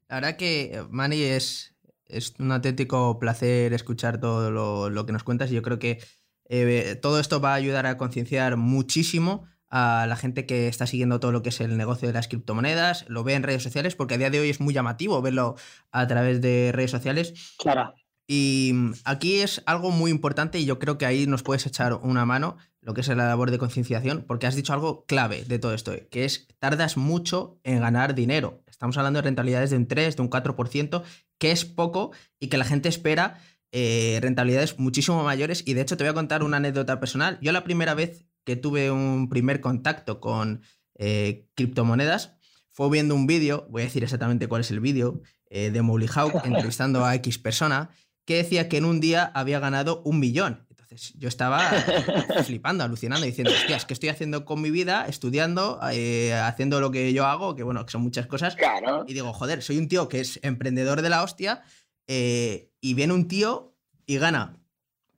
[0.10, 1.75] La verdad que, eh, Manny, es,
[2.08, 6.00] es un auténtico placer escuchar todo lo, que nos cuentas y yo creo que
[6.48, 11.20] eh, todo esto va a ayudar a concienciar muchísimo a la gente que está siguiendo
[11.20, 14.14] todo lo que es el negocio de las criptomonedas, lo ve en redes sociales, porque
[14.14, 15.56] a día de hoy es muy llamativo verlo
[15.92, 17.56] a través de redes sociales.
[17.58, 17.94] Claro.
[18.28, 21.94] Y mm, aquí es algo muy importante y yo creo que ahí nos puedes echar
[21.94, 25.60] una mano, lo que es la labor de concienciación, porque has dicho algo clave de
[25.60, 28.64] todo esto, que es tardas mucho en ganar dinero.
[28.68, 31.04] Estamos hablando de rentabilidades de un 3, de un 4%,
[31.38, 33.40] que es poco y que la gente espera
[33.72, 35.64] eh, rentabilidades muchísimo mayores.
[35.66, 37.38] Y de hecho te voy a contar una anécdota personal.
[37.42, 40.62] Yo la primera vez que tuve un primer contacto con
[40.98, 42.38] eh, criptomonedas
[42.72, 46.08] fue viendo un vídeo, voy a decir exactamente cuál es el vídeo, eh, de Molly
[46.14, 47.90] Hawk entrevistando a X persona
[48.26, 50.65] que decía que en un día había ganado un millón.
[51.16, 51.60] Yo estaba
[52.46, 55.06] flipando, alucinando, diciendo, hostias, ¿qué estoy haciendo con mi vida?
[55.08, 58.56] Estudiando, haciendo lo que yo hago, que bueno, que son muchas cosas.
[59.08, 61.64] Y digo, joder, soy un tío que es emprendedor de la hostia
[62.08, 64.58] eh, y viene un tío y gana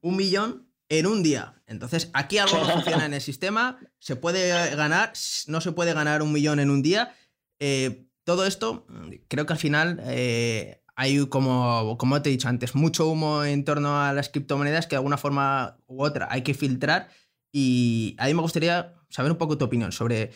[0.01, 1.61] un millón en un día.
[1.65, 3.77] Entonces, aquí algo no funciona en el sistema.
[3.99, 5.13] Se puede ganar,
[5.47, 7.13] no se puede ganar un millón en un día.
[7.59, 8.85] Eh, todo esto,
[9.27, 13.63] creo que al final eh, hay, como, como te he dicho antes, mucho humo en
[13.63, 17.09] torno a las criptomonedas que de alguna forma u otra hay que filtrar.
[17.53, 20.31] Y a mí me gustaría saber un poco tu opinión sobre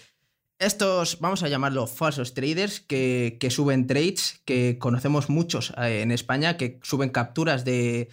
[0.59, 6.57] estos, vamos a llamarlo falsos traders, que, suben trades, que conocemos muchos eh, en España,
[6.57, 8.09] que suben capturas de,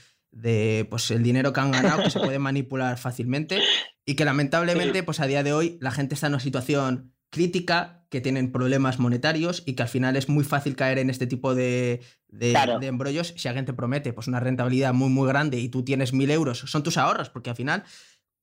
[0.89, 3.61] pues, el dinero que han ganado, que se puede manipular fácilmente,
[4.07, 8.07] y que lamentablemente pues, a día de hoy la gente está en una situación crítica,
[8.11, 11.55] que tienen problemas monetarios y que al final es muy fácil caer en este tipo
[11.55, 15.85] de, de, embrollos si alguien te promete pues, una rentabilidad muy, muy grande y tú
[15.85, 17.85] tienes mil euros, son tus ahorros, porque al final,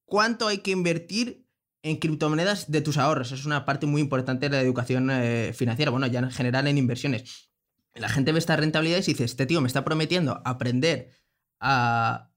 [0.06, 1.46] ¿cuánto hay que invertir
[1.86, 3.32] en criptomonedas de tus ahorros.
[3.32, 6.80] Es una parte muy importante de la educación eh, financiera, bueno, ya en general en
[6.80, 7.52] inversiones.
[7.94, 11.12] La gente ve estas rentabilidades y dice, este tío me está prometiendo aprender
[11.60, 12.32] a,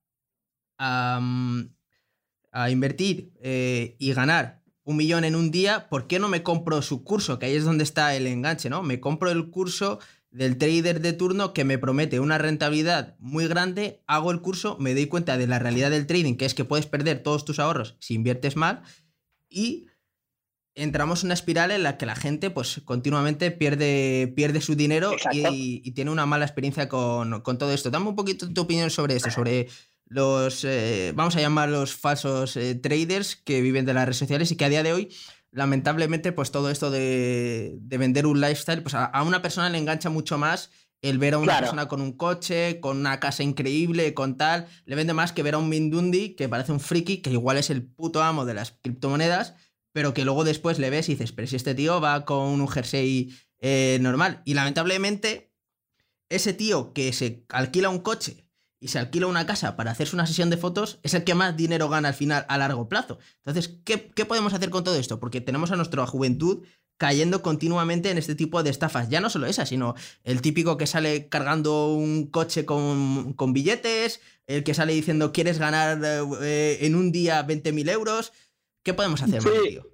[0.77, 1.71] a, mm,
[2.69, 4.58] invertir eh, y ganar
[4.89, 7.39] un millón en un día, ¿por qué no me compro su curso?
[7.39, 8.83] Que ahí es donde está el enganche, ¿no?
[8.83, 9.99] Me compro el curso
[10.31, 14.95] del trader de turno que me promete una rentabilidad muy grande, hago el curso, me
[14.95, 17.97] doy cuenta de la realidad del trading, que es que puedes perder todos tus ahorros
[17.99, 18.81] si inviertes mal,
[19.51, 19.89] y
[20.75, 25.13] entramos en una espiral en la que la gente pues continuamente pierde, pierde su dinero
[25.33, 27.91] y, tiene una mala experiencia con, todo esto.
[27.91, 29.69] Dame un poquito tu opinión sobre esto, sobre
[30.09, 34.51] los, eh, vamos a llamar los falsos eh, traders que viven de las redes sociales
[34.51, 35.15] y que a día de hoy,
[35.51, 40.39] lamentablemente, pues todo esto de, vender un lifestyle, pues a, una persona le engancha mucho
[40.39, 40.71] más
[41.03, 44.97] el ver a una persona con un coche, con una casa increíble, con tal, le
[44.97, 47.87] vende más que ver a un Mindundi que parece un friki, que igual es el
[47.87, 49.55] puto amo de las criptomonedas,
[49.93, 52.67] pero que luego después le ves y dices, pero si este tío va con un
[52.67, 54.43] jersey eh, normal.
[54.45, 55.53] Y lamentablemente,
[56.31, 58.48] ese tío que se alquila un coche
[58.81, 61.57] y se alquila una casa para hacerse una sesión de fotos es el que más
[61.57, 63.19] dinero gana al final a largo plazo.
[63.45, 65.19] Entonces, ¿qué, qué podemos hacer con todo esto?
[65.19, 66.65] Porque tenemos a nuestra juventud
[66.99, 69.09] cayendo continuamente en este tipo de estafas.
[69.09, 74.65] Ya no solo esa, sino el típico que sale cargando un coche con, billetes, el
[74.65, 76.01] que sale diciendo quieres ganar
[76.43, 78.33] eh, en un día 20.000 euros.
[78.85, 79.87] ¿Qué podemos hacer, tío?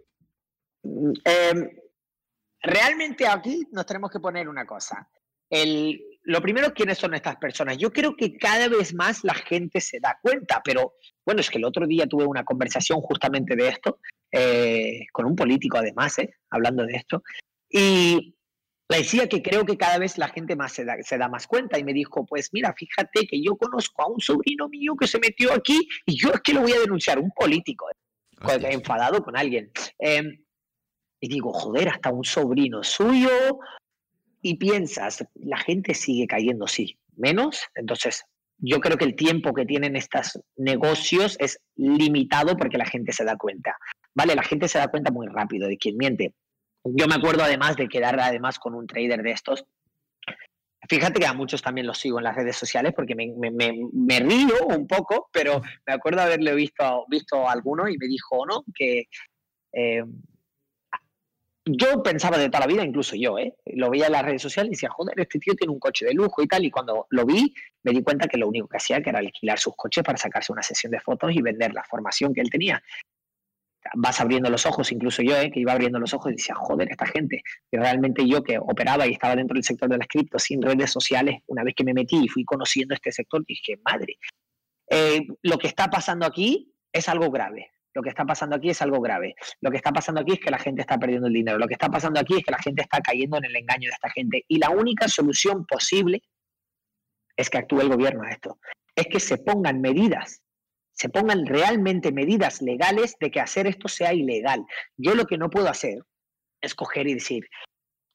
[1.24, 1.68] Em,
[2.60, 5.08] realmente aquí nos tenemos que poner una cosa.
[5.50, 7.76] El, lo primero, ¿quiénes son estas personas?
[7.76, 11.58] Yo creo que cada vez más la gente se da cuenta, pero bueno, es que
[11.58, 13.98] el otro día tuve una conversación justamente de esto,
[14.32, 17.22] eh, con un político además, eh, hablando de esto,
[17.68, 18.36] y
[18.88, 21.46] le decía que creo que cada vez la gente más se da, se da, más
[21.46, 25.06] cuenta y me dijo, pues mira, fíjate que yo conozco a un sobrino mío que
[25.06, 29.22] se metió aquí y yo es que lo voy a denunciar, un político, eh, enfadado
[29.22, 29.70] con alguien.
[29.98, 30.38] Em,
[31.20, 33.30] y digo, joder, hasta un sobrino suyo
[34.44, 38.26] y piensas, la gente sigue cayendo, sí, menos, entonces
[38.58, 43.24] yo creo que el tiempo que tienen estos negocios es limitado porque la gente se
[43.24, 43.74] da cuenta.
[44.14, 46.34] Vale, la gente se da cuenta muy rápido de quién miente.
[46.84, 49.64] Yo me acuerdo además de quedar además con un trader de estos.
[50.90, 54.86] Fíjate que a muchos también los sigo en las redes sociales porque me, río un
[54.86, 58.62] poco, pero me acuerdo haberle visto, visto a alguno y me dijo, ¿no?
[58.74, 59.04] Que
[59.72, 60.04] eh,
[61.66, 63.54] yo pensaba de toda la vida, incluso yo, ¿eh?
[63.66, 66.12] lo veía en las redes sociales y decía, joder, este tío tiene un coche de
[66.12, 66.64] lujo y tal.
[66.64, 69.74] Y cuando lo vi, me di cuenta que lo único que hacía era alquilar sus
[69.74, 72.82] coches para sacarse una sesión de fotos y vender la formación que él tenía.
[73.94, 75.50] Vas abriendo los ojos, incluso yo, ¿eh?
[75.50, 77.42] que iba abriendo los ojos y decía, joder, esta gente.
[77.70, 80.90] Y realmente yo que operaba y estaba dentro del sector de las cripto sin redes
[80.90, 84.18] sociales, una vez que me metí y fui conociendo este sector, dije, madre,
[84.90, 88.82] eh, lo que está pasando aquí es algo grave lo que está pasando aquí es
[88.82, 89.36] algo grave.
[89.60, 91.58] Lo que está pasando aquí es que la gente está perdiendo el dinero.
[91.58, 93.94] Lo que está pasando aquí es que la gente está cayendo en el engaño de
[93.94, 94.44] esta gente.
[94.48, 96.22] Y la única solución posible
[97.36, 98.58] es que actúe el gobierno a esto.
[98.96, 100.42] Es que se pongan medidas,
[100.92, 104.64] se pongan realmente medidas legales de que hacer esto sea ilegal.
[104.96, 106.02] Yo lo que no puedo hacer
[106.60, 107.46] es coger y decir,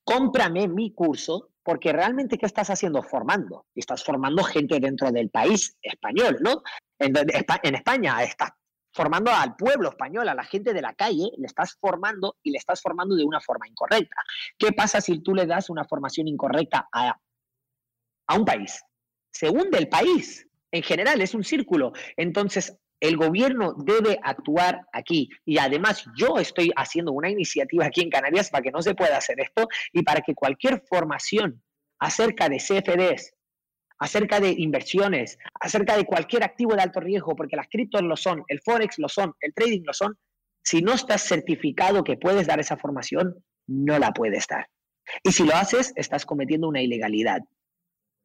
[0.03, 3.01] cómprame mi curso porque realmente ¿qué estás haciendo?
[3.03, 3.67] Formando.
[3.75, 6.63] Y estás formando gente dentro del país español, ¿no?
[6.97, 8.51] En, en España estás
[8.99, 12.57] formando al pueblo español, a la gente de la calle, le estás formando y le
[12.57, 14.21] estás formando de una forma incorrecta.
[14.57, 17.17] ¿Qué pasa si tú le das una formación incorrecta a,
[18.27, 18.83] a un país?
[19.31, 20.45] Se hunde el país.
[20.69, 21.93] En general, es un círculo.
[22.17, 25.29] Entonces, el gobierno debe actuar aquí.
[25.45, 29.15] Y además, yo estoy haciendo una iniciativa aquí en Canarias para que no se pueda
[29.15, 31.63] hacer esto y para que cualquier formación
[31.99, 33.33] acerca de CFDs,
[33.99, 38.43] acerca de inversiones, acerca de cualquier activo de alto riesgo, porque las criptos lo son,
[38.47, 40.17] el forex lo son, el trading lo son,
[40.63, 43.35] si no estás certificado que puedes dar esa formación,
[43.67, 44.67] no la puedes dar.
[45.23, 47.41] Y si lo haces, estás cometiendo una ilegalidad.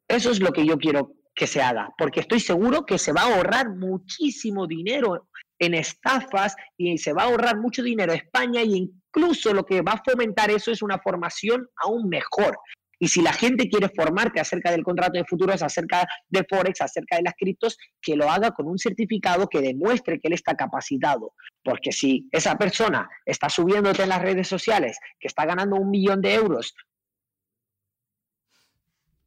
[0.09, 3.23] Eso es lo que yo quiero que se haga, porque estoy seguro que se va
[3.23, 8.61] a ahorrar muchísimo dinero en estafas y se va a ahorrar mucho dinero a España
[8.61, 12.57] e incluso lo que va a fomentar eso es una formación aún mejor.
[12.99, 17.17] Y si la gente quiere formarte acerca del contrato de futuros, acerca de Forex, acerca
[17.17, 21.33] de las criptos, que lo haga con un certificado que demuestre que él está capacitado.
[21.63, 26.21] Porque si esa persona está subiéndote en las redes sociales, que está ganando un millón
[26.21, 26.75] de euros,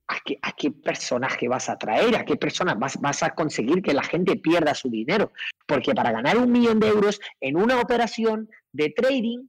[0.07, 2.15] ¿a qué, personaje vas a traer?
[2.15, 5.31] ¿A qué persona vas, vas a conseguir que la gente pierda su dinero?
[5.65, 9.47] Porque para ganar un millón de euros en una operación de trading,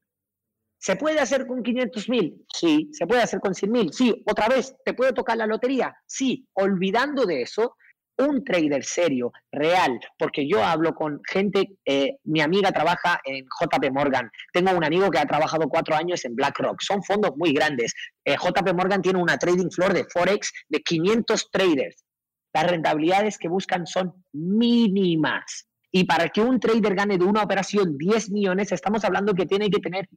[0.78, 2.46] ¿Se puede hacer con 500 mil?
[2.52, 2.88] Sí.
[2.92, 3.92] ¿Se puede hacer con 100 mil?
[3.92, 4.22] Sí.
[4.26, 4.74] ¿Otra vez?
[4.84, 5.96] ¿Te puede tocar la lotería?
[6.06, 6.46] Sí.
[6.54, 7.76] Olvidando de eso,
[8.18, 13.92] un trader serio, real, porque yo hablo con gente, eh, mi amiga trabaja en JP
[13.92, 17.94] Morgan, tengo un amigo que ha trabajado cuatro años en BlackRock, son fondos muy grandes.
[18.24, 22.04] Eh, JP Morgan tiene una trading floor de Forex de 500 traders.
[22.52, 25.68] Las rentabilidades que buscan son mínimas.
[25.90, 29.70] Y para que un trader gane de una operación 10 millones, estamos hablando que tiene
[29.70, 30.08] que tener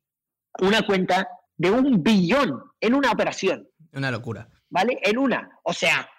[0.60, 3.68] una cuenta de un billón en una operación.
[3.94, 4.50] Una locura.
[4.70, 5.00] ¿Vale?
[5.04, 5.60] En una.
[5.64, 6.10] O sea,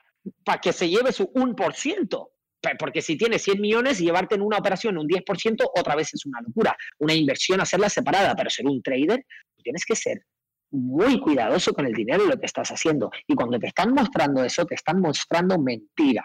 [0.45, 2.29] para que se lleve su 1%.
[2.79, 6.25] Porque si tienes 100 millones y llevarte en una operación un 10%, otra vez es
[6.27, 6.77] una locura.
[6.99, 9.25] Una inversión, hacerla separada, pero ser un trader,
[9.63, 10.25] tienes que ser
[10.71, 13.11] muy cuidadoso con el dinero y lo que estás haciendo.
[13.27, 16.25] Y cuando te están mostrando eso, te están mostrando mentira.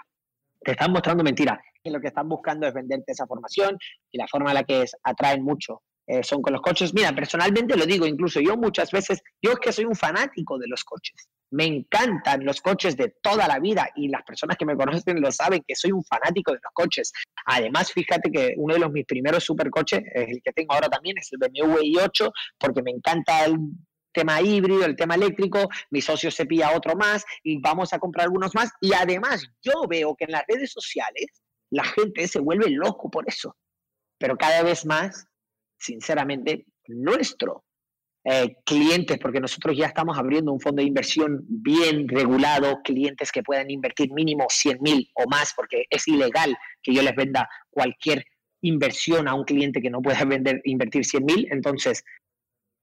[0.61, 1.59] Te están mostrando mentira.
[1.83, 3.77] Y lo que están buscando es venderte esa formación
[4.11, 6.93] y la forma en la que es, atraen mucho eh, son con los coches.
[6.93, 10.67] Mira, personalmente lo digo, incluso yo muchas veces, yo es que soy un fanático de
[10.67, 11.27] los coches.
[11.51, 15.31] Me encantan los coches de toda la vida y las personas que me conocen lo
[15.31, 17.11] saben que soy un fanático de los coches.
[17.45, 21.29] Además, fíjate que uno de los mis primeros supercoches, el que tengo ahora también, es
[21.31, 23.57] el BMW i8, porque me encanta el
[24.13, 28.25] tema híbrido, el tema eléctrico, mi socio se pilla otro más y vamos a comprar
[28.25, 28.71] algunos más.
[28.79, 31.27] Y además, yo veo que en las redes sociales
[31.69, 33.55] la gente se vuelve loco por eso.
[34.17, 35.27] Pero cada vez más
[35.77, 37.65] sinceramente, nuestro
[38.23, 43.43] eh, clientes, porque nosotros ya estamos abriendo un fondo de inversión bien regulado, clientes que
[43.43, 48.25] puedan invertir mínimo 100 mil o más, porque es ilegal que yo les venda cualquier
[48.61, 51.47] inversión a un cliente que no pueda vender, invertir 100 mil.
[51.51, 52.03] Entonces,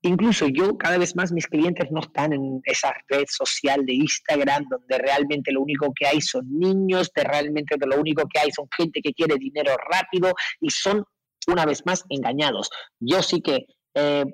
[0.07, 4.67] Incluso yo cada vez más mis clientes no están en esa red social de Instagram
[4.69, 8.69] donde realmente lo único que hay son niños, de realmente lo único que hay son
[8.77, 11.07] gente que quiere dinero rápido y son
[11.49, 12.71] una vez más engañados.
[13.01, 14.25] Yo sí que eh,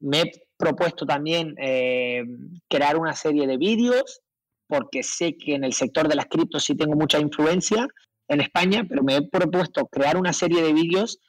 [0.00, 2.24] me he propuesto también eh,
[2.68, 4.20] crear una serie de vídeos
[4.68, 7.86] porque sé que en el sector de las criptos sí tengo mucha influencia
[8.28, 11.20] en España, pero me he propuesto crear una serie de vídeos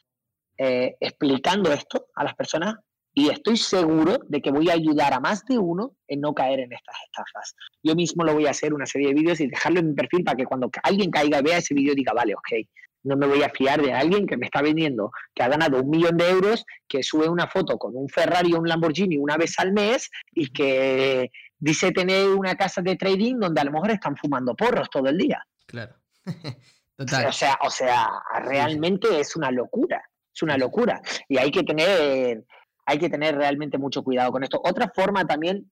[0.58, 2.76] eh, explicando esto a las personas
[3.14, 6.60] y estoy seguro de que voy a ayudar a más de uno en no caer
[6.60, 7.56] en estas estafas.
[7.84, 10.24] Yo mismo lo voy a hacer una serie de vídeos y dejarlo en mi perfil
[10.24, 12.68] para que cuando alguien caiga y vea ese vídeo diga, vale, ok,
[13.08, 15.90] no me voy a fiar de alguien que me está vendiendo, que ha ganado un
[15.90, 19.58] millón de euros, que sube una foto con un Ferrari o un Lamborghini una vez
[19.60, 24.16] al mes y que dice tener una casa de trading donde a lo mejor están
[24.18, 25.44] fumando porros todo el día.
[25.66, 25.96] Claro.
[26.96, 27.28] Total.
[27.28, 28.10] O sea, o sea,
[28.44, 30.04] realmente es una locura,
[30.34, 31.02] es una locura.
[31.30, 32.44] Y hay que tener
[32.88, 34.62] hay que tener realmente mucho cuidado con esto.
[34.64, 35.70] Otra forma también,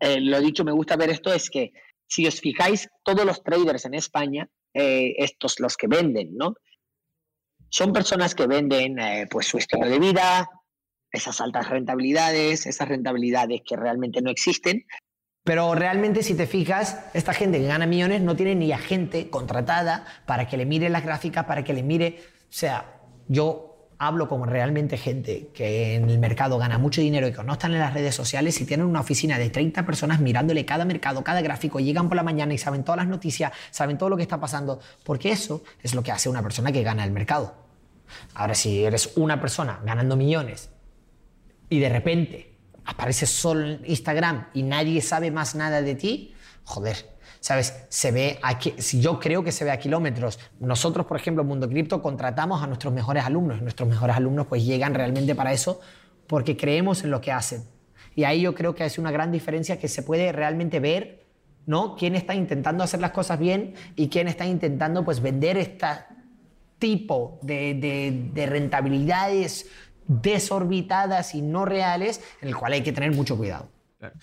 [0.00, 1.72] eh, lo dicho, me gusta ver esto, es que
[2.08, 6.54] si os fijáis, todos los traders en España, eh, estos los que venden, ¿no?
[7.70, 10.48] Son personas que venden eh, pues su estilo de vida,
[11.12, 14.86] esas altas rentabilidades, esas rentabilidades que realmente no existen.
[15.44, 19.30] Pero realmente si te fijas, esta gente que gana millones no tiene ni a gente
[19.30, 22.20] contratada para que le mire las gráficas, para que le mire...
[22.42, 23.67] O sea, yo
[23.98, 27.74] hablo como realmente gente que en el mercado gana mucho dinero y que no están
[27.74, 31.42] en las redes sociales y tienen una oficina de 30 personas mirándole cada mercado, cada
[31.42, 34.38] gráfico, llegan por la mañana y saben todas las noticias, saben todo lo que está
[34.38, 37.54] pasando, porque eso es lo que hace una persona que gana el mercado.
[38.34, 40.70] Ahora, si eres una persona ganando millones
[41.68, 46.34] y de repente apareces solo en Instagram y nadie sabe más nada de ti,
[46.68, 46.96] joder,
[47.40, 47.86] ¿sabes?
[47.88, 50.38] Se ve aquí, si yo creo que se ve a kilómetros.
[50.60, 54.64] Nosotros, por ejemplo, en Mundo Cripto contratamos a nuestros mejores alumnos nuestros mejores alumnos pues
[54.64, 55.80] llegan realmente para eso
[56.26, 57.64] porque creemos en lo que hacen.
[58.14, 61.24] Y ahí yo creo que es una gran diferencia que se puede realmente ver,
[61.64, 61.96] ¿no?
[61.96, 65.86] Quién está intentando hacer las cosas bien y quién está intentando pues vender este
[66.78, 69.70] tipo de, de rentabilidades
[70.06, 73.70] desorbitadas y no reales en el cual hay que tener mucho cuidado.
[73.98, 74.14] Claro.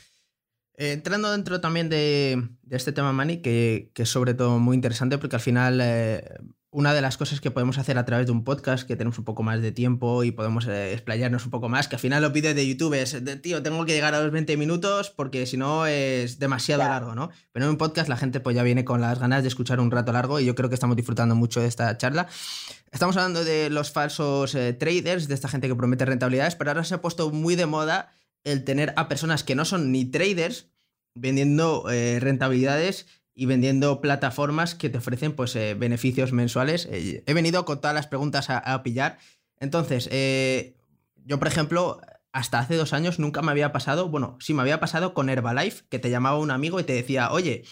[0.77, 5.37] Eh, entrando dentro también de, este tema, Manny, que, es sobre todo muy interesante porque
[5.37, 6.37] al final eh,
[6.69, 9.23] una de las cosas que podemos hacer a través de un podcast, que tenemos un
[9.23, 12.33] poco más de tiempo y podemos eh, explayarnos un poco más, que al final los
[12.33, 15.55] vídeos de YouTube es, de, tío, tengo que llegar a los 20 minutos porque si
[15.55, 17.29] no es demasiado largo, ¿no?
[17.53, 19.91] Pero en un podcast la gente pues ya viene con las ganas de escuchar un
[19.91, 22.27] rato largo y yo creo que estamos disfrutando mucho de esta charla.
[22.91, 26.95] Estamos hablando de los falsos traders, de esta gente que promete rentabilidades, pero ahora se
[26.95, 28.09] ha puesto muy de moda
[28.45, 30.69] el tener a personas que no son ni traders
[31.15, 36.87] vendiendo eh, rentabilidades y vendiendo plataformas que te ofrecen pues, eh, beneficios mensuales.
[36.91, 39.17] Eh, he venido con todas las preguntas a, pillar.
[39.59, 40.09] Entonces,
[41.25, 41.99] yo, por ejemplo,
[42.31, 45.85] hasta hace dos años nunca me había pasado, bueno, sí me había pasado con Herbalife,
[45.89, 47.63] que te llamaba un amigo y te decía, oye,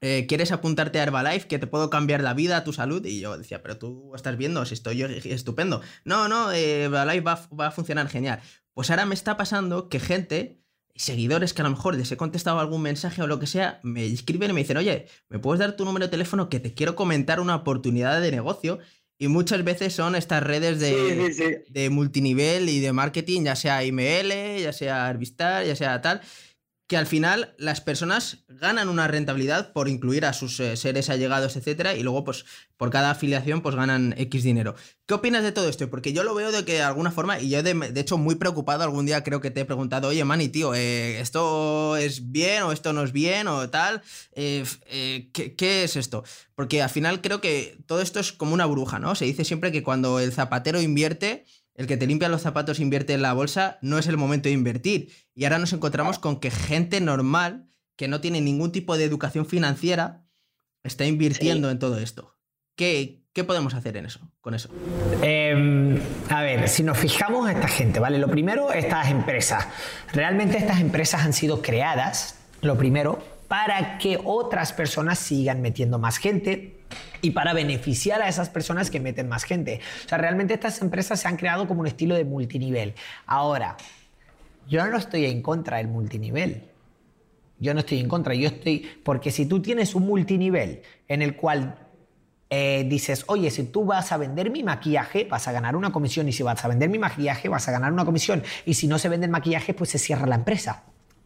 [0.00, 1.48] ¿quieres apuntarte a Herbalife?
[1.48, 3.04] Que te puedo cambiar la vida, tu salud.
[3.04, 5.80] Y yo decía, pero tú estás viendo, si estoy yo estupendo.
[6.04, 8.40] No, no, Herbalife va, va, a funcionar genial.
[8.74, 10.62] Pues ahora me está pasando que gente,
[10.94, 14.06] seguidores que a lo mejor les he contestado algún mensaje o lo que sea, me
[14.06, 16.96] escriben y me dicen, oye, ¿me puedes dar tu número de teléfono que te quiero
[16.96, 18.78] comentar una oportunidad de negocio?
[19.18, 24.60] Y muchas veces son estas redes de, de multinivel y de marketing, ya sea IML,
[24.60, 26.22] ya sea Arvistar, ya sea tal,
[26.92, 31.56] que al final las personas ganan una rentabilidad por incluir a sus eh, seres allegados,
[31.56, 32.44] etcétera, y luego, pues,
[32.76, 34.74] por cada afiliación, pues ganan X dinero.
[35.06, 35.88] ¿Qué opinas de todo esto?
[35.88, 38.84] Porque yo lo veo de que de alguna forma, y yo de, hecho muy preocupado,
[38.84, 42.72] algún día creo que te he preguntado, oye, Manny, tío, eh, ¿esto es bien o
[42.72, 44.02] esto no es bien o tal?
[44.32, 44.66] Eh,
[45.32, 46.24] ¿qué, ¿Qué es esto?
[46.54, 49.14] Porque al final creo que todo esto es como una bruja, ¿no?
[49.14, 52.82] Se dice siempre que cuando el zapatero invierte, el que te limpia los zapatos e
[52.82, 55.12] invierte en la bolsa no es el momento de invertir.
[55.34, 59.46] Y ahora nos encontramos con que gente normal, que no tiene ningún tipo de educación
[59.46, 60.26] financiera,
[60.82, 62.36] está invirtiendo en todo esto.
[62.76, 64.68] ¿Qué, ¿Qué, podemos hacer en eso, con eso?
[65.22, 65.98] Em,
[66.28, 68.18] a ver, si nos fijamos en esta gente, ¿vale?
[68.18, 69.66] Lo primero, estas empresas.
[70.12, 76.16] Realmente estas empresas han sido creadas, lo primero, para que otras personas sigan metiendo más
[76.16, 76.81] gente,
[77.22, 79.80] y para beneficiar a esas personas que meten más gente.
[80.04, 82.94] O sea, realmente estas empresas se han creado como un estilo de multinivel.
[83.26, 83.76] Ahora,
[84.68, 86.68] yo no estoy en contra del multinivel.
[87.58, 88.86] Yo no estoy en contra, yo estoy...
[89.04, 91.78] Porque si tú tienes un multinivel en el cual
[92.50, 96.28] eh, dices, oye, si tú vas a vender mi maquillaje, vas a ganar una comisión,
[96.28, 98.98] y si vas a vender mi maquillaje, vas a ganar una comisión, y si no
[98.98, 100.82] se vende el maquillaje, pues se cierra la empresa.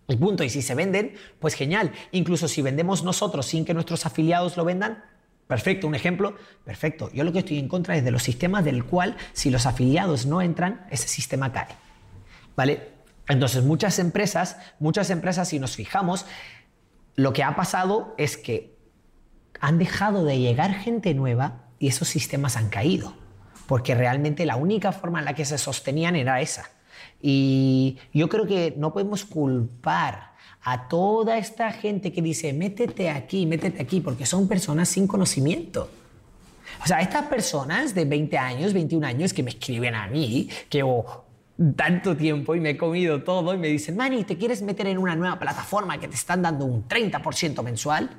[0.08, 1.90] El punto, y si se venden, pues genial.
[2.12, 5.02] Incluso si vendemos nosotros sin que nuestros afiliados lo vendan,
[5.46, 6.34] Perfecto, un ejemplo,
[6.64, 7.10] perfecto.
[7.12, 10.26] Yo lo que estoy en contra es de los sistemas del cual si los afiliados
[10.26, 11.68] no entran, ese sistema cae.
[12.56, 12.96] ¿Vale?
[13.28, 16.26] Entonces, muchas empresas, muchas empresas, si nos fijamos,
[17.14, 18.76] lo que ha pasado es que
[19.60, 23.14] han dejado de llegar gente nueva y esos sistemas han caído.
[23.66, 26.70] Porque realmente la única forma en la que se sostenían era esa.
[27.20, 30.35] Y yo creo que no podemos culpar
[30.68, 35.88] a toda esta gente que dice, métete aquí, métete aquí, porque son personas sin conocimiento.
[36.82, 40.78] O sea, estas personas de 20 años, 21 años que me escriben a mí, que
[40.78, 41.24] llevo
[41.76, 44.98] tanto tiempo y me he comido todo y me dicen, Manny, ¿te quieres meter en
[44.98, 48.10] una nueva plataforma que te están dando un 30% mensual?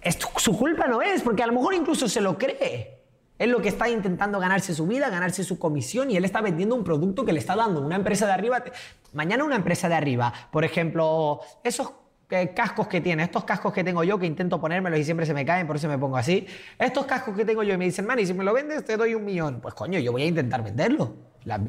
[0.00, 2.95] Esto, su culpa no es, porque a lo mejor incluso se lo cree.
[3.38, 6.74] Es lo que está intentando ganarse su vida, ganarse su comisión y él está vendiendo
[6.74, 8.64] un producto que le está dando una empresa de arriba.
[9.12, 11.92] Mañana una empresa de arriba, por ejemplo, esos
[12.28, 15.32] eh, cascos que tiene, estos cascos que tengo yo que intento ponérmelos y siempre se
[15.32, 16.44] me caen, por eso me pongo así.
[16.76, 18.96] Estos cascos que tengo yo y me dicen, man, y si me lo vendes te
[18.96, 19.60] doy un millón.
[19.60, 21.14] Pues coño, yo voy a intentar venderlo.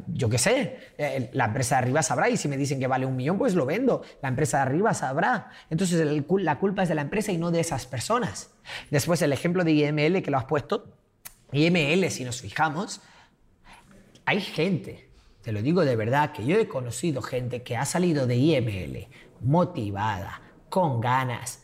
[0.07, 3.05] yo qué sé, eh, la empresa de arriba sabrá y si me dicen que vale
[3.05, 4.01] un millón, pues lo vendo.
[4.23, 5.51] La empresa de arriba sabrá.
[5.69, 8.49] Entonces la culpa es de la empresa y no de esas personas.
[8.89, 10.96] Después el ejemplo de IML que lo has puesto,
[11.51, 13.01] IML, si nos fijamos,
[14.25, 15.09] hay gente,
[15.41, 19.07] te lo digo de verdad, que yo he conocido gente que ha salido de IML
[19.41, 21.63] motivada, con ganas,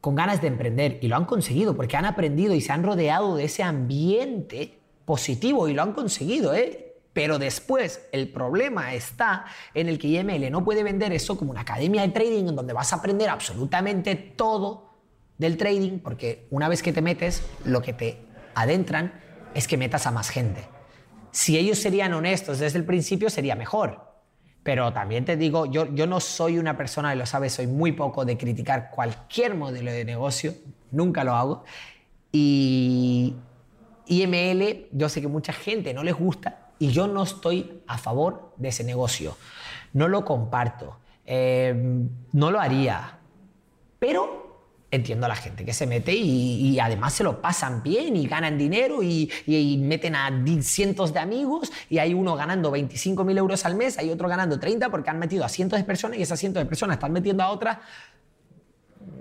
[0.00, 3.36] con ganas de emprender y lo han conseguido porque han aprendido y se han rodeado
[3.36, 6.94] de ese ambiente positivo y lo han conseguido, ¿eh?
[7.12, 11.62] Pero después el problema está en el que IML no puede vender eso como una
[11.62, 14.90] academia de trading en donde vas a aprender absolutamente todo
[15.38, 18.25] del trading porque una vez que te metes, lo que te
[18.56, 19.12] adentran
[19.54, 20.66] es que metas a más gente.
[21.30, 24.04] Si ellos serían honestos desde el principio sería mejor.
[24.62, 27.92] Pero también te digo, yo, yo no soy una persona, y lo sabes, soy muy
[27.92, 30.54] poco de criticar cualquier modelo de negocio,
[30.90, 31.64] nunca lo hago.
[32.32, 33.36] Y
[34.06, 38.52] IML, yo sé que mucha gente no les gusta y yo no estoy a favor
[38.56, 39.36] de ese negocio.
[39.92, 41.74] No lo comparto, eh,
[42.32, 43.18] no lo haría.
[43.98, 44.45] Pero
[44.96, 48.58] entiendo a la gente que se mete y, además se lo pasan bien y ganan
[48.58, 49.30] dinero y,
[49.78, 50.30] meten a
[50.60, 54.58] cientos de amigos y hay uno ganando 25 mil euros al mes, hay otro ganando
[54.58, 57.42] 30 porque han metido a cientos de personas y esas cientos de personas están metiendo
[57.42, 57.78] a otras.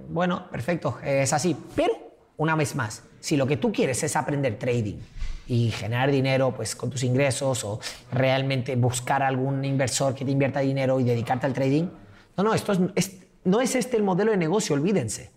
[0.10, 1.56] Bueno, perfecto, es así.
[1.76, 1.94] Pero,
[2.38, 4.98] una vez más, si lo que tú quieres es aprender trading
[5.48, 7.80] y generar dinero pues con tus ingresos o
[8.12, 11.88] realmente buscar algún inversor que te invierta dinero y dedicarte al trading,
[12.38, 13.12] no, no, esto es,
[13.44, 15.35] no es este el modelo de negocio, olvídense.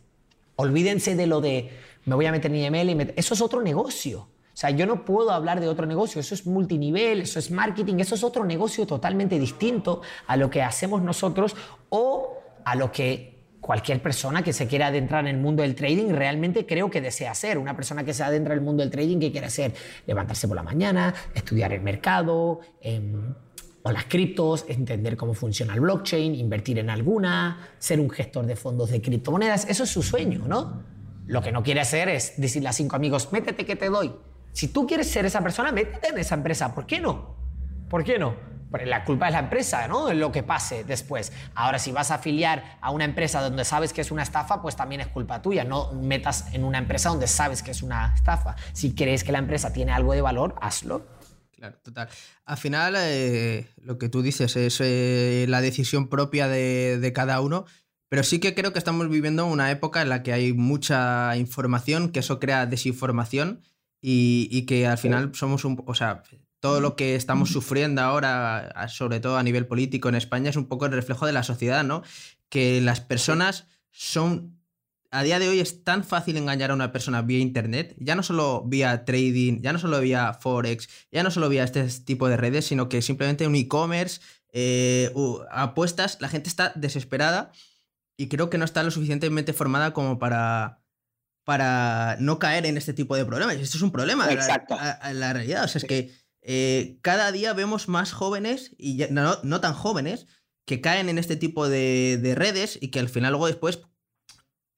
[0.60, 1.70] Olvídense de lo de
[2.04, 4.20] me voy a meter en IML y eso es otro negocio.
[4.20, 8.00] O sea, yo no puedo hablar de otro negocio, eso es multinivel, eso es marketing,
[8.00, 11.54] eso es otro negocio totalmente distinto a lo que hacemos nosotros
[11.90, 16.10] o a lo que cualquier persona que se quiera adentrar en el mundo del trading
[16.10, 17.56] realmente creo que desea hacer.
[17.56, 19.74] Una persona que se adentra en el mundo del trading, ¿qué quiere hacer?
[20.06, 23.32] Levantarse por la mañana, estudiar el mercado, em,
[23.88, 28.54] o las criptos, entender cómo funciona el blockchain, invertir en alguna, ser un gestor de
[28.54, 29.66] fondos de criptomonedas.
[29.68, 30.82] Eso es su sueño, ¿no?
[31.26, 34.14] Lo que no quiere hacer es decirle a cinco amigos, métete que te doy.
[34.52, 36.74] Si tú quieres ser esa persona, métete en esa empresa.
[36.74, 37.36] ¿Por qué no?
[37.88, 38.34] ¿Por qué no?
[38.70, 40.12] Porque la culpa es la empresa, ¿no?
[40.12, 41.32] Lo que pase después.
[41.54, 44.76] Ahora, si vas a afiliar a una empresa donde sabes que es una estafa, pues
[44.76, 45.64] también es culpa tuya.
[45.64, 48.56] No metas en una empresa donde sabes que es una estafa.
[48.72, 51.06] Si crees que la empresa tiene algo de valor, hazlo.
[51.58, 52.08] Claro, total.
[52.44, 57.64] Al final, eh, lo que tú dices es eh, la decisión propia de, cada uno,
[58.08, 62.10] pero sí que creo que estamos viviendo una época en la que hay mucha información,
[62.10, 63.60] que eso crea desinformación
[64.00, 65.82] y, que al final somos un...
[65.84, 66.22] O sea,
[66.60, 70.68] todo lo que estamos sufriendo ahora, sobre todo a nivel político en España, es un
[70.68, 72.04] poco el reflejo de la sociedad, ¿no?
[72.48, 74.57] Que las personas son
[75.10, 78.22] a día de hoy es tan fácil engañar a una persona vía internet, ya no
[78.22, 82.36] solo vía trading, ya no solo vía forex, ya no solo vía este tipo de
[82.36, 84.20] redes, sino que simplemente un e-commerce,
[84.52, 85.12] eh,
[85.50, 87.52] apuestas, la gente está desesperada
[88.16, 90.82] y creo que no está lo suficientemente formada como para,
[91.44, 93.56] para no caer en este tipo de problemas.
[93.56, 94.30] Esto es un problema.
[94.30, 94.76] Exacto.
[94.76, 99.60] La, realidad, o sea, es que eh, cada día vemos más jóvenes y no, no,
[99.60, 100.26] tan jóvenes
[100.66, 103.80] que caen en este tipo de, de redes y que al final luego después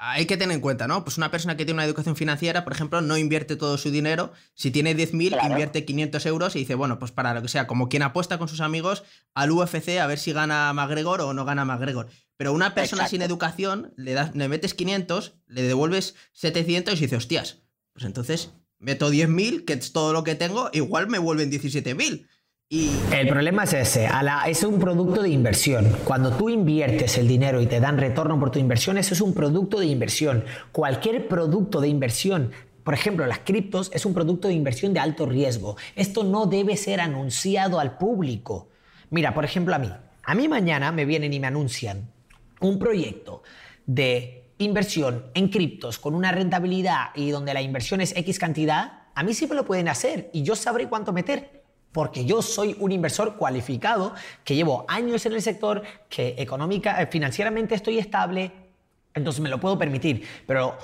[0.03, 1.05] hay que tener en cuenta, ¿no?
[1.05, 4.33] Pues una persona que tiene una educación financiera, por ejemplo, no invierte todo su dinero.
[4.55, 7.91] Si tiene 10.000, invierte 500 euros y dice, bueno, pues para lo que sea, como
[7.91, 11.67] quien apuesta con sus amigos al UFC a ver si gana McGregor o no gana
[11.67, 12.09] McGregor.
[12.39, 17.17] Pero una persona sin educación, le, das, le metes 500, le devuelves 700 y dice,
[17.17, 17.59] hostias,
[17.93, 22.27] pues entonces meto 10.000, que es todo lo que tengo, igual me vuelven 17.000.
[22.73, 24.09] El problema es ese,
[24.47, 25.91] es un producto de inversión.
[26.05, 29.35] Cuando tú inviertes el dinero y te dan retorno por tu inversión, eso es un
[29.35, 30.45] producto de inversión.
[30.71, 32.53] Cualquier producto de inversión
[32.85, 35.77] por ejemplo, las criptos es un producto de inversión de alto riesgo.
[35.97, 38.69] Esto no debe ser anunciado al público.
[39.11, 39.93] Mira, por ejemplo, a mí.
[40.23, 42.11] A mí mañana me vienen y me anuncian
[42.61, 43.43] un proyecto
[43.85, 49.23] de inversión en criptos con una rentabilidad y donde la inversión es X cantidad, a
[49.23, 51.60] mí sí me lo pueden hacer y yo sabré cuánto meter.
[51.93, 54.15] Porque yo soy un inversor cualificado,
[54.45, 58.53] que llevo años en el sector, que económica, eh, financieramente estoy estable,
[59.15, 60.27] entonces me lo puedo permitir.
[60.47, 60.77] Pero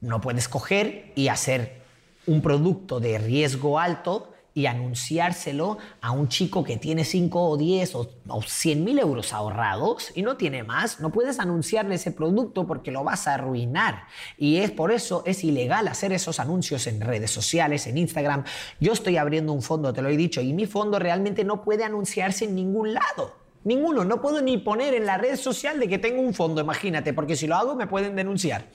[0.00, 1.80] no puedes coger y hacer
[2.26, 7.94] un producto de riesgo alto y anunciárselo a un chico que tiene 5 o 10
[7.94, 8.08] o,
[8.46, 13.02] 100 mil euros ahorrados y no tiene más, no puedes anunciarle ese producto porque lo
[13.02, 14.04] vas a arruinar.
[14.36, 18.44] Y es por eso es ilegal hacer esos anuncios en redes sociales, en Instagram.
[18.80, 21.84] Yo estoy abriendo un fondo, te lo he dicho, y mi fondo realmente no puede
[21.84, 23.40] anunciarse en ningún lado.
[23.64, 27.12] Ninguno, no puedo ni poner en la red social de que tengo un fondo, imagínate,
[27.12, 28.66] porque si lo hago me pueden denunciar.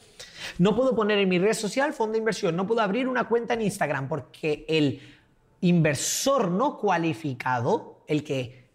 [0.59, 3.55] No puedo poner en mi red social fondo de inversión, no puedo abrir una cuenta
[3.55, 5.01] en Instagram porque el
[5.61, 8.65] inversor no cualificado, el que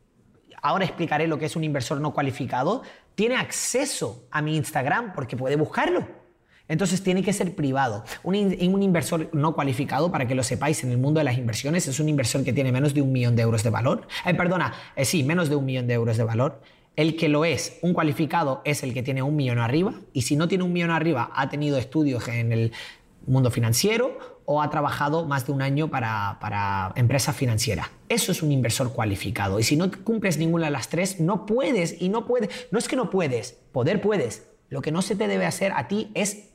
[0.63, 2.83] ahora explicaré lo que es un inversor no cualificado,
[3.15, 6.07] tiene acceso a mi Instagram porque puede buscarlo.
[6.69, 8.05] Entonces tiene que ser privado.
[8.23, 11.99] Un, inversor no cualificado, para que lo sepáis, en el mundo de las inversiones es
[11.99, 14.07] un inversor que tiene menos de un millón de euros de valor.
[14.25, 16.63] Eh, perdona, eh, sí, menos de un millón de euros de valor.
[16.95, 19.95] El que lo es, un cualificado, es el que tiene un millón arriba.
[20.13, 22.73] Y si no tiene un millón arriba, ha tenido estudios en el
[23.27, 27.93] mundo financiero o ha trabajado más de un año para, para empresa financiera.
[28.09, 29.61] Eso es un inversor cualificado.
[29.61, 32.67] Y si no cumples ninguna de las tres, no puedes y no puedes.
[32.73, 34.49] No es que no puedes, poder puedes.
[34.69, 36.49] Lo que no se te debe hacer a ti es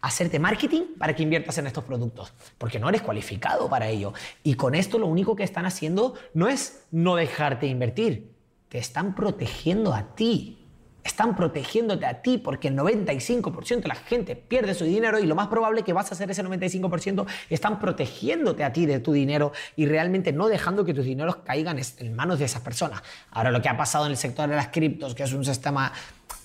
[0.00, 4.12] hacerte marketing para que inviertas en estos productos, porque no eres cualificado para ello.
[4.42, 8.32] Y con esto lo único que están haciendo no es no dejarte invertir,
[8.68, 10.61] te están protegiendo a ti
[11.04, 15.34] están protegiéndote a ti porque el 95% de la gente pierde su dinero y lo
[15.34, 19.52] más probable que vas a hacer ese 95% están protegiéndote a ti de tu dinero
[19.76, 23.02] y realmente no dejando que tus dineros caigan en manos de esas personas.
[23.30, 25.92] Ahora lo que ha pasado en el sector de las criptos, que es un sistema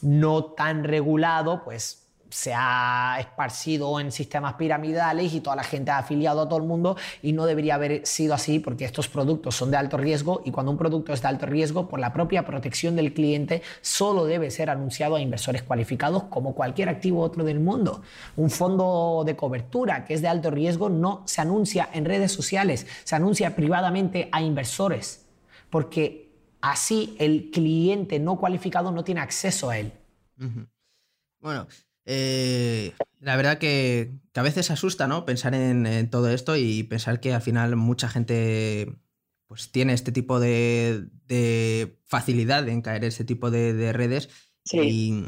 [0.02, 6.00] no tan regulado, pues se ha esparcido en sistemas piramidales y toda la gente ha
[6.00, 9.72] afiliado a todo el mundo y no debería haber sido así porque estos productos son
[9.72, 12.96] de alto riesgo y cuando un producto es de alto riesgo, por la propia protección
[12.96, 18.02] del cliente, solo debe ser anunciado a inversores cualificados como cualquier activo otro del mundo.
[18.36, 22.88] Un fondo de cobertura que es de alto riesgo no se anuncia en redes sociales,
[23.04, 25.28] se anuncia privadamente a inversores
[25.70, 29.92] porque así el cliente no cualificado no tiene acceso a él.
[31.40, 31.68] Bueno,
[32.10, 35.26] eh, la verdad que, a veces asusta, ¿no?
[35.26, 38.96] Pensar en, todo esto y pensar que al final mucha gente
[39.48, 41.10] pues tiene este tipo de,
[42.06, 44.30] facilidad en caer en ese tipo de, redes.
[44.72, 45.26] Y,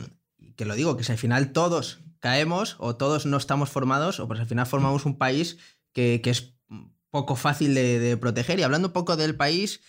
[0.56, 4.28] que lo digo, que si al final todos caemos o todos no estamos formados, o
[4.28, 5.58] pues al final formamos un país
[5.92, 6.54] que, es
[7.12, 8.58] poco fácil de, de proteger.
[8.60, 9.82] Y hablando un poco del país,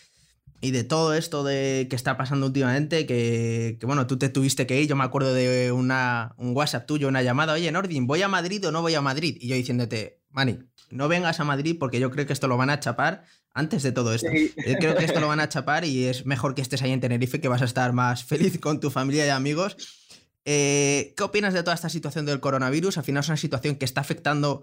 [0.60, 4.80] y de todo esto de que está pasando últimamente, que, bueno, tú te tuviste que
[4.80, 8.28] ir, yo me acuerdo de una, un WhatsApp tuyo, una llamada, oye, Nordin, ¿voy a
[8.28, 9.38] Madrid o no voy a Madrid?
[9.40, 10.58] Y yo diciéndote, Mani,
[10.90, 13.92] no vengas a Madrid porque yo creo que esto lo van a chapar antes de
[13.92, 14.28] todo esto.
[14.32, 17.00] Yo creo que esto lo van a chapar y es mejor que estés ahí en
[17.00, 19.76] Tenerife, que vas a estar más feliz con tu familia y amigos.
[20.44, 22.98] Eh, ¿Qué opinas de toda esta situación del coronavirus?
[22.98, 24.62] Al final es una situación que está afectando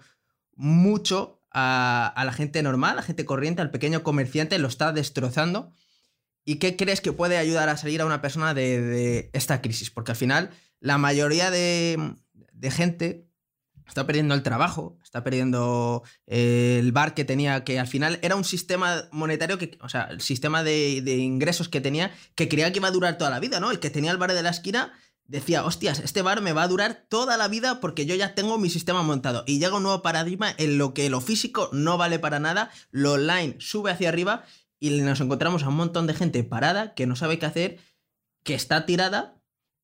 [0.56, 4.92] mucho a, a la gente normal, a la gente corriente, al pequeño comerciante, lo está
[4.92, 5.74] destrozando.
[6.50, 9.92] ¿Y qué crees que puede ayudar a salir a una persona de, esta crisis?
[9.92, 12.16] Porque al final la mayoría de,
[12.72, 13.28] gente
[13.86, 18.38] está perdiendo el trabajo, está perdiendo eh, el bar que tenía, que al final era
[18.38, 22.72] un sistema monetario, que, o sea, el sistema de, de, ingresos que tenía, que creía
[22.72, 23.70] que iba a durar toda la vida, ¿no?
[23.70, 24.94] El que tenía el bar de la esquina
[25.26, 28.58] decía, hostias, este bar me va a durar toda la vida porque yo ya tengo
[28.58, 29.44] mi sistema montado.
[29.48, 33.14] Y llega un nuevo paradigma en lo que lo físico no vale para nada, lo
[33.14, 34.46] online sube hacia arriba
[34.80, 37.80] y nos encontramos a un montón de gente parada que no sabe qué hacer,
[38.44, 39.37] que está tirada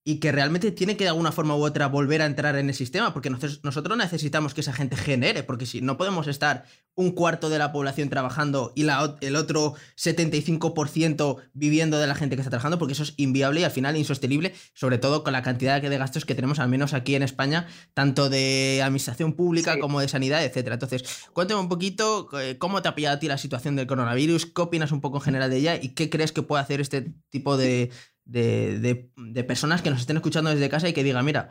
[0.06, 2.76] y que realmente tiene que de alguna forma u otra volver a entrar en el
[2.76, 7.50] sistema, porque nosotros necesitamos que esa gente genere, porque si no podemos estar un cuarto
[7.50, 12.50] de la población trabajando y la, el otro 75% viviendo de la gente que está
[12.50, 15.98] trabajando, porque eso es inviable y al final insostenible, sobre todo con la cantidad de
[15.98, 20.44] gastos que tenemos, al menos aquí en España, tanto de administración pública como de sanidad,
[20.44, 20.76] etcétera.
[20.76, 24.48] Entonces, cuéntame un poquito eh, cómo te ha pillado a ti la situación del coronavirus,
[24.48, 27.14] qué opinas un poco en general de ella y qué crees que puede hacer este
[27.30, 27.90] tipo de
[28.26, 31.50] de, personas que nos estén escuchando desde casa y que digan, mira,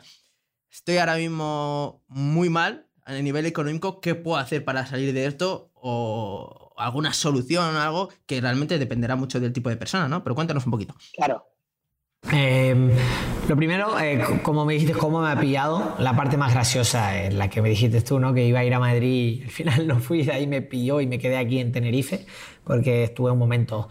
[0.71, 5.71] estoy ahora mismo muy mal a nivel económico, ¿qué puedo hacer para salir de esto?
[5.75, 10.23] O alguna solución o algo que realmente dependerá mucho del tipo de persona, ¿no?
[10.23, 10.95] Pero cuéntanos un poquito.
[11.15, 11.45] Claro.
[12.31, 12.89] Em,
[13.49, 17.33] lo primero, eh, como me dijiste, cómo me ha pillado, la parte más graciosa es
[17.33, 18.33] la que me dijiste tú, ¿no?
[18.33, 21.01] Que iba a ir a Madrid y al final no fui, de ahí me pilló
[21.01, 22.25] y me quedé aquí en Tenerife
[22.63, 23.89] porque estuve un momento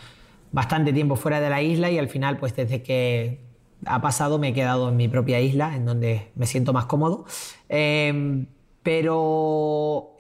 [0.52, 3.40] bastante tiempo fuera de la isla y al final, pues desde que
[3.84, 7.24] ha pasado me he quedado en mi propia isla, en donde me siento más cómodo.
[7.68, 8.46] Em,
[8.82, 10.16] pero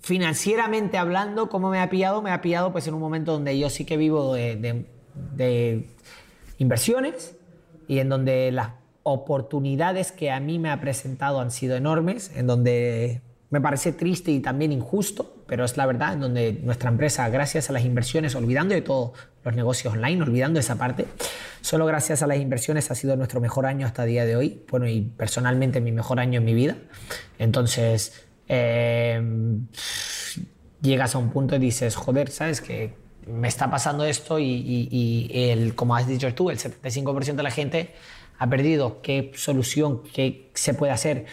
[0.00, 2.22] financieramente hablando, ¿cómo me ha pillado?
[2.22, 4.84] Me ha pillado pues en un momento donde yo sí que vivo de,
[5.34, 5.88] de
[6.58, 7.36] inversiones
[7.86, 8.70] y en donde las
[9.02, 13.20] oportunidades que a mí me ha presentado han sido enormes, en donde
[13.54, 17.70] me parece triste y también injusto, pero es la verdad, en donde nuestra empresa, gracias
[17.70, 19.12] a las inversiones, olvidando de todos
[19.44, 21.06] los negocios online, olvidando esa parte,
[21.60, 24.64] solo gracias a las inversiones ha sido nuestro mejor año hasta el día de hoy,
[24.68, 26.76] bueno, y personalmente mi mejor año en mi vida.
[27.38, 29.22] Entonces, eh,
[30.82, 32.94] llegas a un punto y dices, joder, ¿sabes qué?
[33.28, 37.94] Me está pasando esto y, el, como has dicho tú, el 75% de la gente
[38.36, 39.00] ha perdido.
[39.00, 41.26] ¿Qué solución, qué se puede hacer?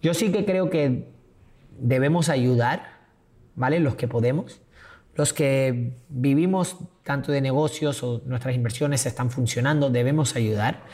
[0.00, 1.17] Yo sí que creo que
[1.78, 2.98] debemos ayudar,
[3.54, 3.80] ¿vale?
[3.80, 4.60] Los que podemos.
[5.14, 10.84] Los que vivimos tanto de negocios o nuestras inversiones están funcionando, debemos ayudar.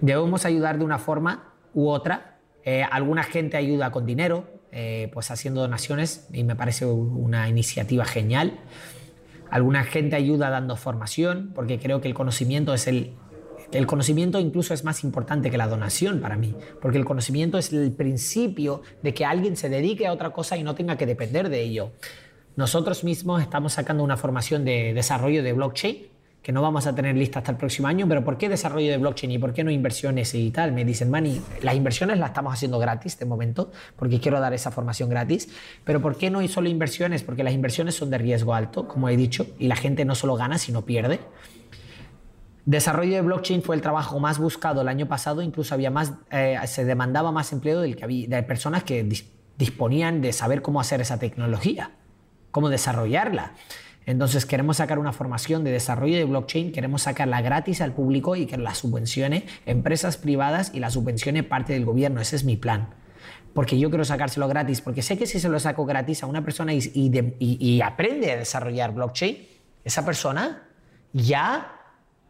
[0.00, 2.38] Debemos ayudar de una forma u otra.
[2.64, 8.04] Eh, alguna gente ayuda con dinero, eh, pues haciendo donaciones y me parece una iniciativa
[8.04, 8.58] genial.
[9.50, 13.14] Alguna gente ayuda dando formación, porque creo que el conocimiento es el
[13.72, 17.72] el conocimiento incluso es más importante que la donación para mí, porque el conocimiento es
[17.72, 21.48] el principio de que alguien se dedique a otra cosa y no tenga que depender
[21.48, 21.92] de ello.
[22.56, 26.08] Nosotros mismos estamos sacando una formación de desarrollo de blockchain,
[26.42, 28.96] que no vamos a tener lista hasta el próximo año, pero ¿por qué desarrollo de
[28.96, 30.72] blockchain y por qué no inversiones y tal?
[30.72, 34.70] Me dicen, Mani, las inversiones las estamos haciendo gratis de momento, porque quiero dar esa
[34.70, 35.50] formación gratis,
[35.84, 37.22] pero ¿por qué no hay solo inversiones?
[37.22, 40.36] Porque las inversiones son de riesgo alto, como he dicho, y la gente no solo
[40.36, 41.20] gana, sino pierde.
[42.68, 46.58] Desarrollo de blockchain fue el trabajo más buscado el año pasado, incluso había más, eh,
[46.66, 49.08] se demandaba más empleo del que había, de personas que
[49.56, 51.92] disponían de saber cómo hacer esa tecnología,
[52.50, 53.54] cómo desarrollarla.
[54.04, 58.44] Entonces queremos sacar una formación de desarrollo de blockchain, queremos sacarla gratis al público y
[58.44, 62.20] que la subvencione empresas privadas y la subvencione parte del gobierno.
[62.20, 62.90] Ese es mi plan.
[63.54, 66.44] Porque yo quiero sacárselo gratis, porque sé que si se lo saco gratis a una
[66.44, 69.38] persona y, y aprende a desarrollar blockchain,
[69.84, 70.68] esa persona
[71.14, 71.77] ya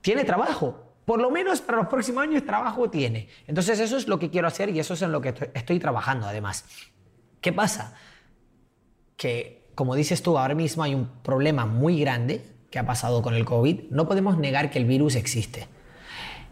[0.00, 0.84] tiene trabajo.
[1.04, 3.28] Por lo menos para los próximos años trabajo tiene.
[3.46, 6.26] Entonces eso es lo que quiero hacer y eso es en lo que estoy trabajando
[6.26, 6.64] además.
[7.40, 7.94] ¿Qué pasa?
[9.16, 13.34] Que, como dices tú, ahora mismo hay un problema muy grande que ha pasado con
[13.34, 13.90] el COVID.
[13.90, 15.68] No podemos negar que el virus existe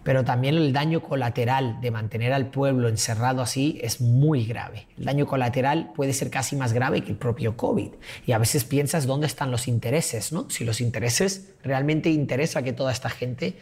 [0.06, 4.86] pero también el daño colateral de mantener al pueblo encerrado así es muy grave.
[4.96, 7.88] El daño colateral puede ser casi más grave que el propio COVID.
[8.24, 10.48] Y a veces piensas dónde están los intereses, ¿no?
[10.48, 13.56] Si los intereses realmente interesa que toda esta gente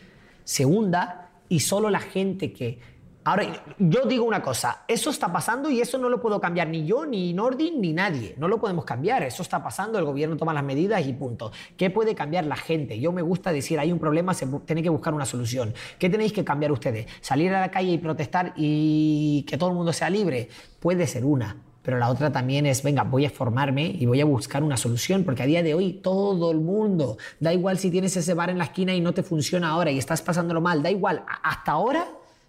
[0.44, 2.78] se hunda y solo la gente que
[3.26, 3.46] Ahora,
[3.78, 7.06] yo digo una cosa, eso está pasando y eso no lo puedo cambiar ni yo,
[7.06, 8.34] ni Nordin, ni nadie.
[8.36, 11.50] No lo podemos cambiar, eso está pasando, el gobierno toma las medidas y punto.
[11.78, 13.00] ¿Qué puede cambiar la gente?
[13.00, 15.72] Yo me gusta decir, hay un problema, se tiene que buscar una solución.
[15.98, 17.06] ¿Qué tenéis que cambiar ustedes?
[17.22, 20.50] ¿Salir a la calle y protestar y que todo el mundo sea libre?
[20.78, 24.26] Puede ser una, pero la otra también es, venga, voy a formarme y voy a
[24.26, 28.14] buscar una solución, porque a día de hoy todo el mundo, da igual si tienes
[28.18, 30.90] ese bar en la esquina y no te funciona ahora y estás pasándolo mal, da
[30.90, 32.06] igual, hasta ahora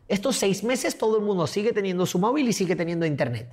[0.07, 3.49] estos seis meses todo el mundo sigue teniendo su móvil y sigue teniendo internet.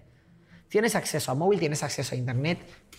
[0.69, 2.59] Tienes acceso a móvil, tienes acceso a internet,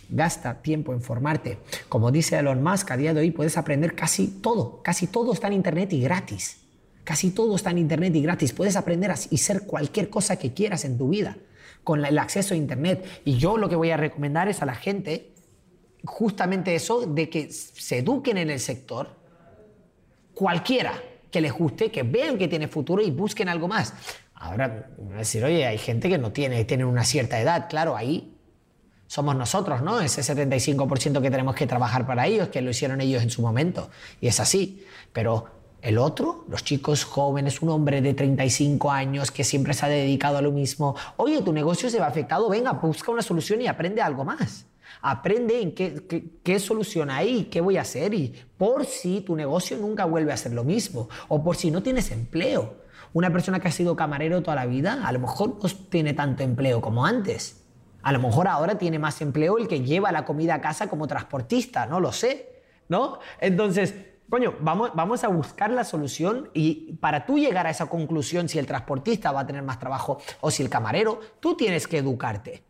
[0.10, 1.58] gasta tiempo en formarte.
[1.90, 5.48] Como dice Elon Musk, a día de hoy puedes aprender casi todo, casi todo está
[5.48, 6.60] en internet y gratis.
[7.04, 8.54] Casi todo está en internet y gratis.
[8.54, 11.38] Puedes aprender y ser cualquier cosa que quieras en tu vida
[11.84, 13.06] con el acceso a internet.
[13.26, 15.34] Y yo lo que voy a recomendar es a la gente
[16.06, 19.16] justamente eso de que se eduquen en el sector,
[20.34, 21.02] cualquiera,
[21.34, 23.94] que les guste, que vean que tiene futuro y busquen algo más.
[24.36, 28.38] Ahora, decir, oye, hay gente que no tiene, tiene una cierta edad, claro, ahí
[29.08, 30.00] somos nosotros, ¿no?
[30.00, 33.90] Ese 75% que tenemos que trabajar para ellos, que lo hicieron ellos en su momento.
[34.22, 34.86] Y es así.
[35.12, 35.48] Pero
[35.82, 40.38] el otro, los chicos jóvenes, un hombre de 35 años que siempre se ha dedicado
[40.38, 44.02] a lo mismo, oye, tu negocio se va afectado, venga, busca una solución y aprende
[44.02, 44.66] algo más.
[45.02, 49.78] Aprende en qué, qué, solución hay, qué voy a hacer y por si tu negocio
[49.78, 52.84] nunca vuelve a ser lo mismo o por si no tienes empleo.
[53.14, 56.44] Una persona que ha sido camarero toda la vida a lo mejor no tiene tanto
[56.44, 57.64] empleo como antes.
[58.02, 61.08] A lo mejor ahora tiene más empleo el que lleva la comida a casa como
[61.08, 63.20] transportista, no lo sé, ¿no?
[63.40, 63.96] Entonces,
[64.30, 68.66] coño, vamos a buscar la solución y para tú llegar a esa conclusión si el
[68.66, 72.64] transportista va a tener más trabajo o si el camarero, tú tienes que educarte.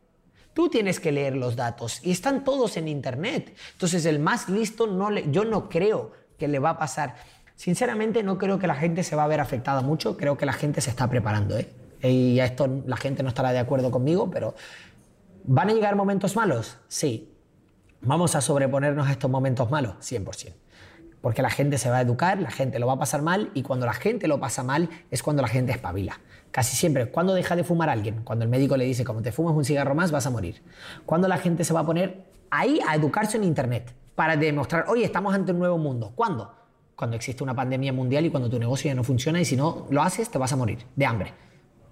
[0.54, 3.56] Tú tienes que leer los datos y están todos en Internet.
[3.72, 7.16] Entonces el más listo, no le, yo no creo que le va a pasar.
[7.56, 10.54] Sinceramente no creo que la gente se va a ver afectada mucho, creo que la
[10.54, 11.58] gente se está preparando.
[11.58, 11.70] ¿eh?
[12.04, 14.56] Y a esto la gente no estará de acuerdo conmigo, pero
[15.46, 16.78] ¿van a llegar momentos malos?
[16.88, 17.34] Sí.
[18.02, 19.96] ¿Vamos a sobreponernos a estos momentos malos?
[20.02, 20.54] 100%.
[21.22, 23.64] porque la gente se va a educar, la gente lo va a pasar mal y
[23.64, 26.20] cuando la gente lo pasa mal es cuando la gente espabila.
[26.54, 28.22] Casi siempre, ¿cuándo deja de fumar alguien?
[28.24, 30.62] Cuando el médico le dice, como te fumas un cigarro más, vas a morir.
[31.04, 35.04] Cuando la gente se va a poner ahí a educarse en Internet para demostrar, oye,
[35.04, 36.12] estamos ante un nuevo mundo.
[36.14, 36.54] ¿Cuándo?
[36.96, 39.88] Cuando existe una pandemia mundial y cuando tu negocio ya no funciona y si no
[39.90, 41.34] lo haces te vas a morir de hambre.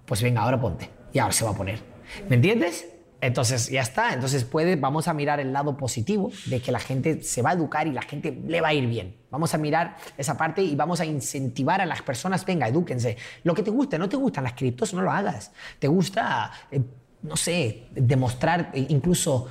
[0.06, 0.88] Pues venga, ahora ponte.
[1.12, 1.80] Y ahora se va a poner.
[2.28, 2.86] ¿Me entiendes?
[3.22, 7.22] Entonces ya está, entonces puede, vamos a mirar el lado positivo de que la gente
[7.22, 9.14] se va a educar y la gente le va a ir bien.
[9.30, 13.16] Vamos a mirar esa parte y vamos a incentivar a las personas, venga, edúquense.
[13.44, 15.52] Lo que te gusta, no te gustan las criptos, no lo hagas.
[15.78, 16.82] Te gusta, eh,
[17.22, 19.46] no sé, demostrar, e incluso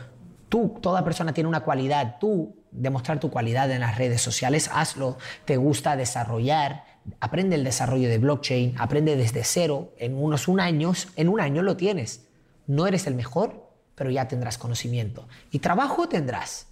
[0.50, 5.18] tú, toda persona tiene una cualidad, tú demostrar tu cualidad en las redes sociales, hazlo.
[5.46, 6.84] Te gusta desarrollar,
[7.22, 11.62] aprende el desarrollo de blockchain, aprende desde cero, en unos un años, en un año
[11.62, 12.28] lo tienes
[12.68, 15.28] no eres el mejor, pero ya tendrás conocimiento.
[15.52, 16.68] Y trabajo tendrás.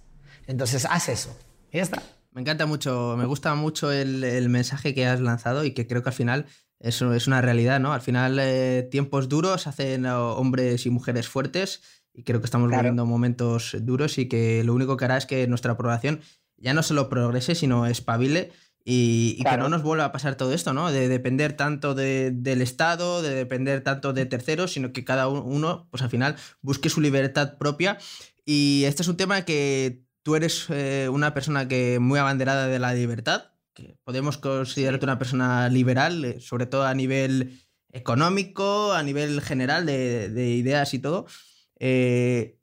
[0.46, 1.36] Entonces, haz eso.
[1.70, 2.02] Y ya está.
[2.32, 6.10] Me encanta mucho, me gusta mucho el, mensaje que has lanzado y que creo que
[6.10, 6.46] al final
[6.78, 7.92] eso es una realidad, ¿no?
[7.92, 11.82] Al final, eh, tiempos duros hacen hombres y mujeres fuertes
[12.14, 15.46] y creo que estamos viviendo momentos duros y que lo único que hará es que
[15.46, 16.20] nuestra población
[16.56, 18.52] ya no solo progrese, sino espabile
[18.84, 20.90] y, que no nos vuelva a pasar todo esto, ¿no?
[20.90, 26.02] De depender tanto del Estado, de depender tanto de terceros, sino que cada uno, pues
[26.02, 27.98] al final, busque su libertad propia.
[28.44, 32.78] Y este es un tema que tú eres eh, una persona que muy abanderada de
[32.78, 37.60] la libertad, que podemos considerarte una persona liberal, eh, sobre todo a nivel
[37.92, 41.26] económico, a nivel general de, ideas y todo.
[41.78, 42.58] Eh,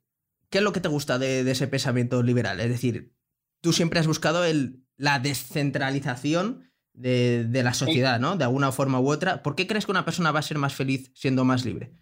[0.50, 2.58] ¿Qué es lo que te gusta de, de ese pensamiento liberal?
[2.60, 3.14] Es decir,
[3.60, 8.36] tú siempre has buscado el la descentralización de, la sociedad, ¿no?
[8.36, 9.42] De alguna forma u otra.
[9.42, 11.92] ¿Por qué crees que una persona va a ser más feliz siendo más libre?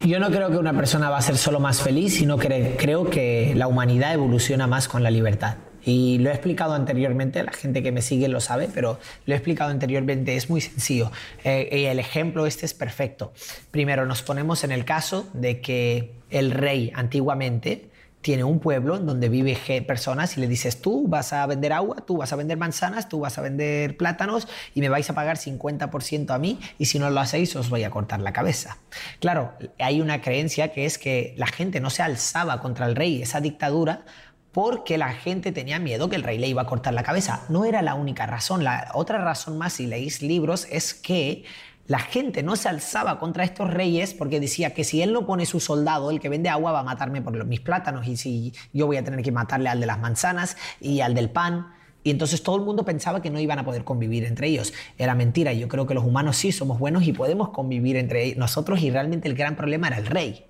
[0.00, 3.08] Yo no creo que una persona va a ser solo más feliz, sino que creo
[3.08, 5.58] que la humanidad evoluciona más con la libertad.
[5.84, 9.36] Y lo he explicado anteriormente, la gente que me sigue lo sabe, pero lo he
[9.36, 11.12] explicado anteriormente, es muy sencillo.
[11.44, 13.32] Eh, el ejemplo este es perfecto.
[13.70, 17.91] Primero, nos ponemos en el caso de que el rey antiguamente
[18.22, 19.56] tiene un pueblo donde vive
[19.86, 23.20] personas y le dices, tú vas a vender agua, tú vas a vender manzanas, tú
[23.20, 27.10] vas a vender plátanos y me vais a pagar 50% a mí y si no
[27.10, 28.78] lo hacéis os voy a cortar la cabeza.
[29.20, 33.22] Claro, hay una creencia que es que la gente no se alzaba contra el rey,
[33.22, 34.04] esa dictadura,
[34.52, 37.44] porque la gente tenía miedo que el rey le iba a cortar la cabeza.
[37.48, 38.64] No era la única razón.
[38.64, 41.44] La otra razón más, si leéis libros, es que
[41.86, 45.46] la gente no se alzaba contra estos reyes porque decía que si él no pone
[45.46, 48.86] su soldado, el que vende agua va a matarme por mis plátanos y si yo
[48.86, 51.74] voy a tener que matarle al de las manzanas y al del pan.
[52.04, 54.72] Y entonces todo el mundo pensaba que no iban a poder convivir entre ellos.
[54.98, 55.52] Era mentira.
[55.52, 59.28] Yo creo que los humanos sí somos buenos y podemos convivir entre nosotros y realmente
[59.28, 60.46] el gran problema era el rey.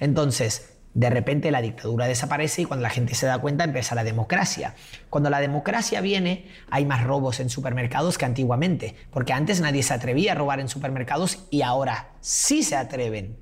[0.00, 4.02] Entonces, de repente la dictadura desaparece y cuando la gente se da cuenta empieza la
[4.02, 4.74] democracia.
[5.10, 9.94] Cuando la democracia viene hay más robos en supermercados que antiguamente, porque antes nadie se
[9.94, 13.38] atrevía a robar en supermercados y ahora sí se atreven.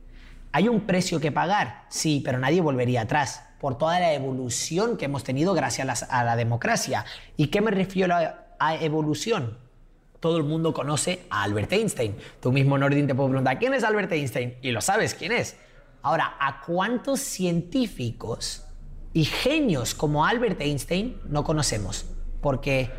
[0.53, 1.85] ¿Hay un precio que pagar?
[1.89, 6.37] Sí, pero nadie volvería atrás por toda la evolución que hemos tenido gracias a la,
[6.37, 7.07] democracia.
[7.39, 8.15] ¿Y qué me refiero
[8.59, 9.57] a, evolución?
[10.21, 12.17] Todo el mundo conoce a Albert Einstein.
[12.39, 14.57] Tú mismo, Nordin, te puedo preguntar, ¿quién es Albert Einstein?
[14.61, 15.57] Y lo sabes, ¿quién es?
[16.07, 18.65] Ahora, ¿a cuántos científicos
[19.13, 22.07] y genios como Albert Einstein no conocemos?
[22.41, 22.93] Porque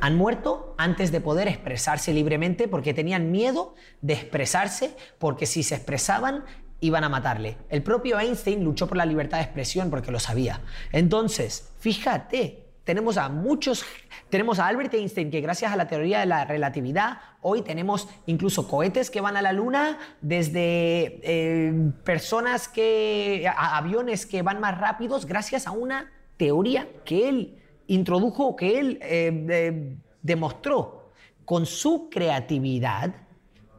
[0.00, 5.74] han muerto antes de poder expresarse libremente porque tenían miedo de expresarse porque si se
[5.74, 6.46] expresaban
[6.80, 7.58] iban a matarle.
[7.68, 10.62] El propio Einstein luchó por la libertad de expresión porque lo sabía.
[10.90, 13.84] Entonces, fíjate, tenemos a muchos,
[14.30, 18.68] tenemos a Albert Einstein que gracias a la teoría de la relatividad, hoy tenemos incluso
[18.68, 25.26] cohetes que van a la luna, desde eh, personas que, aviones que van más rápidos,
[25.26, 31.12] gracias a una teoría que él introdujo, que él eh, demostró
[31.44, 33.14] con su creatividad,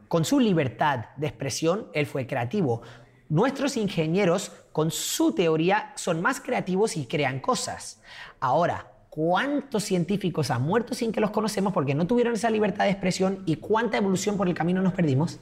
[0.08, 2.82] con su libertad de expresión, él fue creativo.
[3.28, 8.02] Nuestros ingenieros, con su teoría, son más creativos y crean cosas.
[8.40, 12.92] Ahora, cuántos científicos han muerto sin que los conocemos porque no tuvieron esa libertad de
[12.92, 15.40] expresión y cuánta evolución por el camino nos perdimos.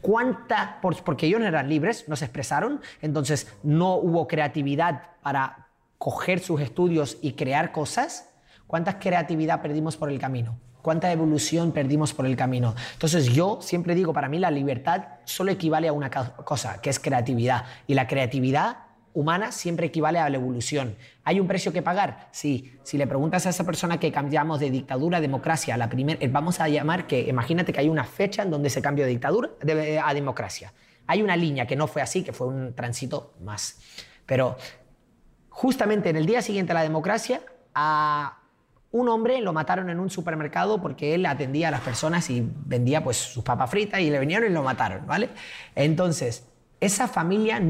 [0.00, 5.68] Cuánta, porque ellos no eran libres, no se expresaron, entonces no hubo creatividad para
[5.98, 8.30] coger sus estudios y crear cosas.
[8.66, 10.58] ¿Cuánta creatividad perdimos por el camino?
[10.80, 12.74] ¿Cuánta evolución perdimos por el camino?
[12.94, 16.98] Entonces yo siempre digo, para mí la libertad solo equivale a una cosa, que es
[16.98, 17.64] creatividad.
[17.86, 18.78] Y la creatividad
[19.12, 20.96] humana siempre equivale a la evolución.
[21.24, 22.28] ¿Hay un precio que pagar?
[22.30, 22.78] Sí.
[22.82, 26.28] Si le preguntas a esa persona que cambiamos de dictadura a democracia, la primera, eh,
[26.28, 29.50] vamos a llamar que, imagínate que hay una fecha en donde se cambió de dictadura
[30.04, 30.72] a democracia.
[31.06, 33.80] Hay una línea que no fue así, que fue un tránsito más.
[34.26, 34.56] Pero
[35.48, 37.42] justamente en el día siguiente a la democracia,
[37.74, 38.36] a
[38.92, 43.04] Un hombre lo mataron en un supermercado porque él atendía a las personas y vendía
[43.04, 45.30] pues sus papas fritas y le vinieron y lo mataron, ¿vale?
[45.76, 46.48] Entonces,
[46.80, 47.60] esa familia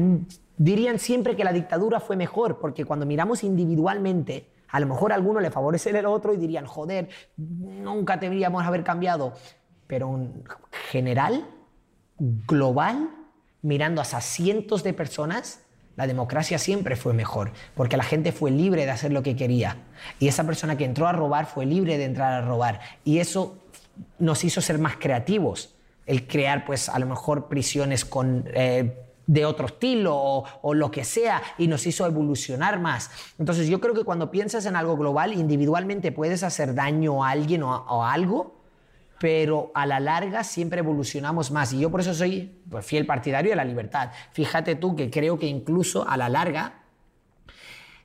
[0.57, 5.15] dirían siempre que la dictadura fue mejor porque cuando miramos individualmente, a lo mejor a
[5.15, 9.33] alguno le favorece el otro y dirían, joder, nunca deberíamos haber cambiado.
[9.87, 10.43] Pero en
[10.89, 11.45] general,
[12.17, 13.09] global,
[13.61, 15.61] mirando a esas cientos de personas,
[15.97, 19.77] la democracia siempre fue mejor, porque la gente fue libre de hacer lo que quería.
[20.19, 22.79] Y esa persona que entró a robar fue libre de entrar a robar.
[23.03, 23.57] Y eso
[24.17, 25.75] nos hizo ser más creativos.
[26.05, 28.45] El crear, pues, a lo mejor prisiones con...
[28.53, 28.97] Eh,
[29.27, 33.11] de otro estilo o, lo que sea y nos hizo evolucionar más.
[33.39, 37.63] Entonces yo creo que cuando piensas en algo global, individualmente puedes hacer daño a alguien
[37.63, 38.61] o a algo,
[39.21, 41.71] pero a la larga siempre evolucionamos más.
[41.73, 44.09] Y yo por eso soy pues, fiel partidario de la libertad.
[44.31, 46.81] Fíjate tú que creo que incluso a la larga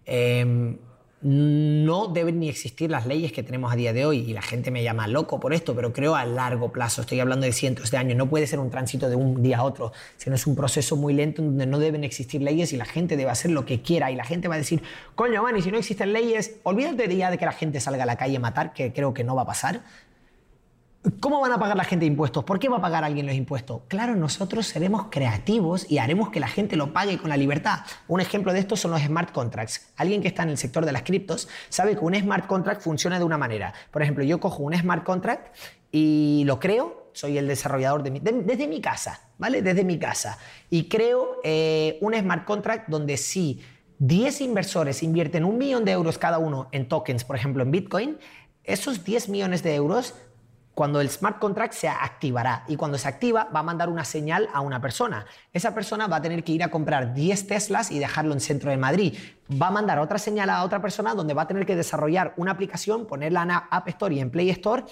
[0.05, 0.77] em,
[1.23, 4.19] no deben ni existir las leyes que tenemos a día de hoy.
[4.19, 7.01] Y la gente me llama loco por esto, pero creo a largo plazo.
[7.01, 8.17] Estoy hablando de cientos de años.
[8.17, 11.15] No puede ser un tránsito de un día a otro, sino es un proceso muy
[11.15, 14.11] lento donde no deben existir leyes y la gente debe hacer lo que quiera.
[14.11, 14.83] Y la gente va a decir,
[15.15, 18.07] coño, man, si no existen leyes, olvídate de ya de que la gente salga a
[18.07, 19.83] la calle a matar, que creo que no va a pasar
[21.21, 22.43] ¿Cómo van a pagar la gente impuestos?
[22.43, 23.83] ¿Por qué va a pagar alguien los impuestos?
[23.87, 27.81] Claro, nosotros seremos creativos y haremos que la gente lo pague con la libertad.
[28.09, 29.93] Un ejemplo de esto son los smart contracts.
[29.97, 33.21] Alguien que está en el sector de las criptos sabe que un smart contract funciona
[33.21, 33.73] de una manera.
[33.93, 35.57] Por ejemplo, yo cojo un smart contract
[35.93, 39.63] y lo creo, soy el desarrollador de desde mi casa, ¿vale?
[39.63, 40.39] Desde mi casa.
[40.71, 43.63] Y creo eh, un smart contract donde si
[44.01, 48.19] 10 inversores invierten un millón de euros cada uno en tokens, por ejemplo en Bitcoin,
[48.65, 50.15] esos 10 millones de euros
[50.77, 54.47] cuando el smart contract se activará y cuando se activa va a mandar una señal
[54.53, 55.25] a una persona.
[55.55, 58.71] Esa persona va a tener que ir a comprar 10 Teslas y dejarlo en centro
[58.71, 59.17] de Madrid.
[59.51, 62.51] Va a mandar otra señal a otra persona donde va a tener que desarrollar una
[62.51, 64.85] aplicación, ponerla en App Store y en Play Store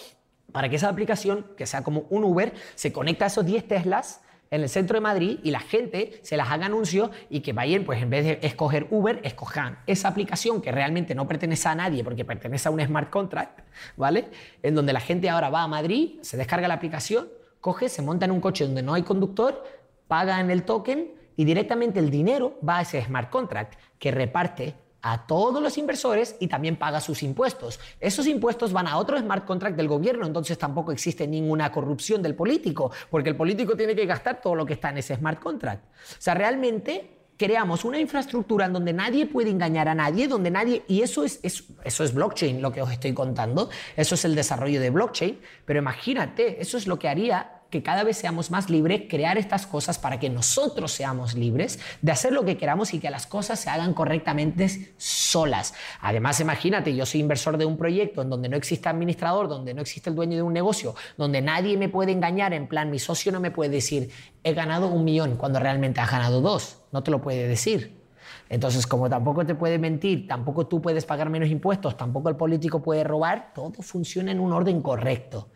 [0.53, 4.23] para que esa aplicación, que sea como un Uber, se conecte a esos 10 Teslas
[4.51, 7.85] en el centro de Madrid y la gente se las haga anuncios y que vayan,
[7.85, 12.05] pues en vez de escoger Uber, escojan esa aplicación que realmente no pertenece a nadie
[12.05, 13.61] porque pertenece a un smart contract,
[13.97, 14.27] ¿vale?
[14.63, 17.29] En donde la gente ahora va a Madrid, se descarga la aplicación,
[17.61, 19.65] coge, se monta en un coche donde no hay conductor,
[20.07, 24.75] paga en el token y directamente el dinero va a ese smart contract que reparte
[25.05, 27.79] a todos los inversores y también paga sus impuestos.
[28.01, 32.35] Esos impuestos van a otro smart contract del gobierno, entonces tampoco existe ninguna corrupción del
[32.35, 35.85] político, porque el político tiene que gastar todo lo que está en ese smart contract.
[35.85, 40.85] O sea, realmente creamos una infraestructura en donde nadie puede engañar a nadie, donde nadie
[40.89, 44.81] y eso es, eso es blockchain lo que os estoy contando, eso es el desarrollo
[44.81, 49.03] de blockchain, pero imagínate, eso es lo que haría que cada vez seamos más libres,
[49.11, 53.11] crear estas cosas para que nosotros seamos libres de hacer lo que queramos y que
[53.11, 55.75] las cosas se hagan correctamente solas.
[56.01, 59.81] Además, imagínate, yo soy inversor de un proyecto en donde no existe administrador, donde no
[59.81, 63.33] existe el dueño de un negocio, donde nadie me puede engañar, en plan, mi socio
[63.33, 64.09] no me puede decir,
[64.45, 68.05] he ganado un millón cuando realmente has ganado dos, no te lo puede decir.
[68.49, 72.81] Entonces, como tampoco te puede mentir, tampoco tú puedes pagar menos impuestos, tampoco el político
[72.81, 75.49] puede robar, todo funciona en un orden correcto.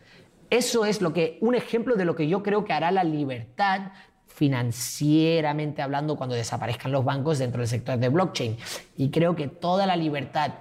[0.50, 3.92] Eso es lo que, un ejemplo de lo que yo creo que hará la libertad
[4.26, 8.56] financieramente hablando cuando desaparezcan los bancos dentro del sector de blockchain.
[8.96, 10.52] Y creo que toda la libertad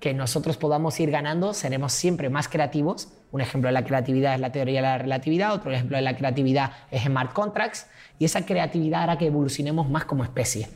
[0.00, 3.08] que nosotros podamos ir ganando, seremos siempre más creativos.
[3.32, 6.14] Un ejemplo de la creatividad es la teoría de la relatividad, otro ejemplo de la
[6.14, 7.86] creatividad es smart contracts,
[8.18, 10.68] y esa creatividad hará que evolucionemos más como especie.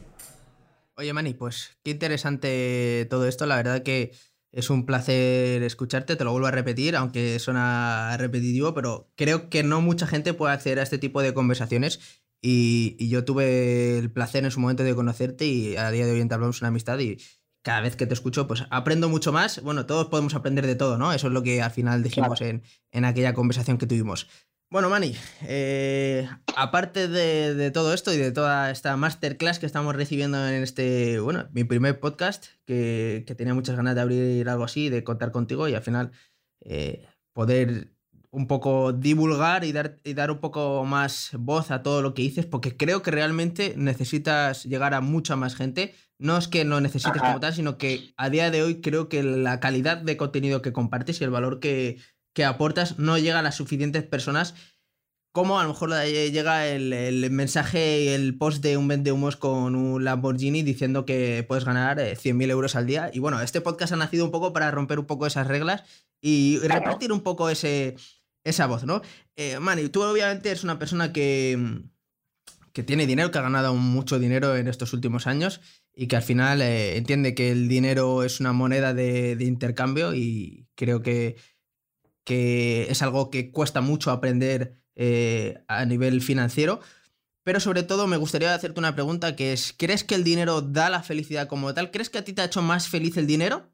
[0.96, 3.44] Oye, Mani, pues qué interesante todo esto.
[3.44, 4.12] La verdad que
[4.52, 9.62] es un placer escucharte, te lo vuelvo a repetir, aunque suena repetitivo, pero creo que
[9.62, 14.44] no mucha gente puede acceder a este tipo de conversaciones y, yo tuve el placer
[14.44, 17.18] en su momento de conocerte y a día de hoy entablamos una amistad y
[17.62, 19.62] cada vez que te escucho pues aprendo mucho más.
[19.62, 21.12] Bueno, todos podemos aprender de todo, ¿no?
[21.12, 24.28] Eso es lo que al final dijimos en, en aquella conversación que tuvimos.
[24.70, 25.16] Bueno, Mani,
[25.46, 31.20] eh, aparte de, todo esto y de toda esta masterclass que estamos recibiendo en este,
[31.20, 35.68] bueno, mi primer podcast, que, tenía muchas ganas de abrir algo así, de contar contigo
[35.68, 36.10] y al final
[36.60, 37.94] eh, poder
[38.30, 42.20] un poco divulgar y dar, y dar un poco más voz a todo lo que
[42.20, 45.94] dices, porque creo que realmente necesitas llegar a mucha más gente.
[46.18, 49.22] No es que no necesites como tal, sino que a día de hoy creo que
[49.22, 51.98] la calidad de contenido que compartes y el valor que,
[52.38, 54.54] que aportas no llega a las suficientes personas
[55.32, 59.74] como a lo mejor llega el, mensaje y el post de un vende humos con
[59.74, 63.10] un Lamborghini diciendo que puedes ganar 100.000 eh, euros al día.
[63.12, 65.82] Y bueno, este podcast ha nacido un poco para romper un poco esas reglas
[66.20, 67.96] y repartir un poco ese,
[68.44, 69.02] esa voz, ¿no?
[69.34, 71.82] Eh, Manny, tú obviamente eres una persona que,
[72.72, 75.60] que tiene dinero, que ha ganado mucho dinero en estos últimos años
[75.92, 80.68] y que al final eh, entiende que el dinero es una moneda de, intercambio y
[80.76, 81.34] creo que,
[82.28, 86.80] que, es algo que cuesta mucho aprender eh, a nivel financiero.
[87.42, 90.90] Pero sobre todo me gustaría hacerte una pregunta que es, ¿crees que el dinero da
[90.90, 91.90] la felicidad como tal?
[91.90, 93.70] ¿Crees que a ti te ha hecho más feliz el dinero?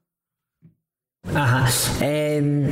[1.34, 1.68] Ajá.
[2.00, 2.68] Em,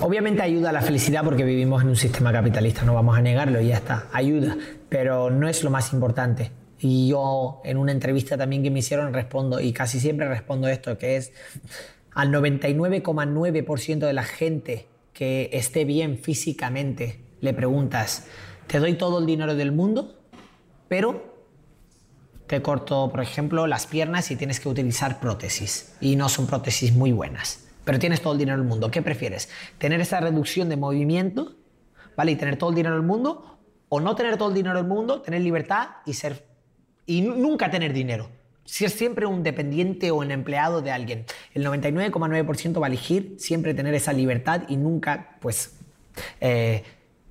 [0.00, 3.60] obviamente ayuda a la felicidad porque vivimos en un sistema capitalista, no vamos a negarlo
[3.60, 4.56] y ya está, ayuda,
[4.88, 6.52] pero no es lo más importante.
[6.78, 10.96] Y yo en una entrevista también que me hicieron respondo, y casi siempre respondo esto,
[10.96, 11.32] que es
[12.12, 14.89] al 99,9% de la gente
[15.20, 18.26] que esté bien físicamente, le preguntas,
[18.66, 20.18] ¿te doy todo el dinero del mundo?
[20.88, 21.44] Pero
[22.46, 25.94] te corto, por ejemplo, las piernas y tienes que utilizar prótesis.
[26.00, 27.68] Y no son prótesis muy buenas.
[27.84, 28.90] Pero tienes todo el dinero del mundo.
[28.90, 29.50] ¿Qué prefieres?
[29.76, 31.54] ¿Tener esa reducción de movimiento?
[32.16, 32.32] ¿Vale?
[32.32, 33.58] Y tener todo el dinero del mundo.
[33.90, 36.46] O no tener todo el dinero del mundo, tener libertad y ser
[37.04, 38.30] y nunca tener dinero.
[38.70, 41.24] Si es siempre un dependiente o un empleado de alguien.
[41.54, 45.76] El 99,9% va a elegir siempre tener esa libertad y nunca, pues,
[46.40, 46.84] eh,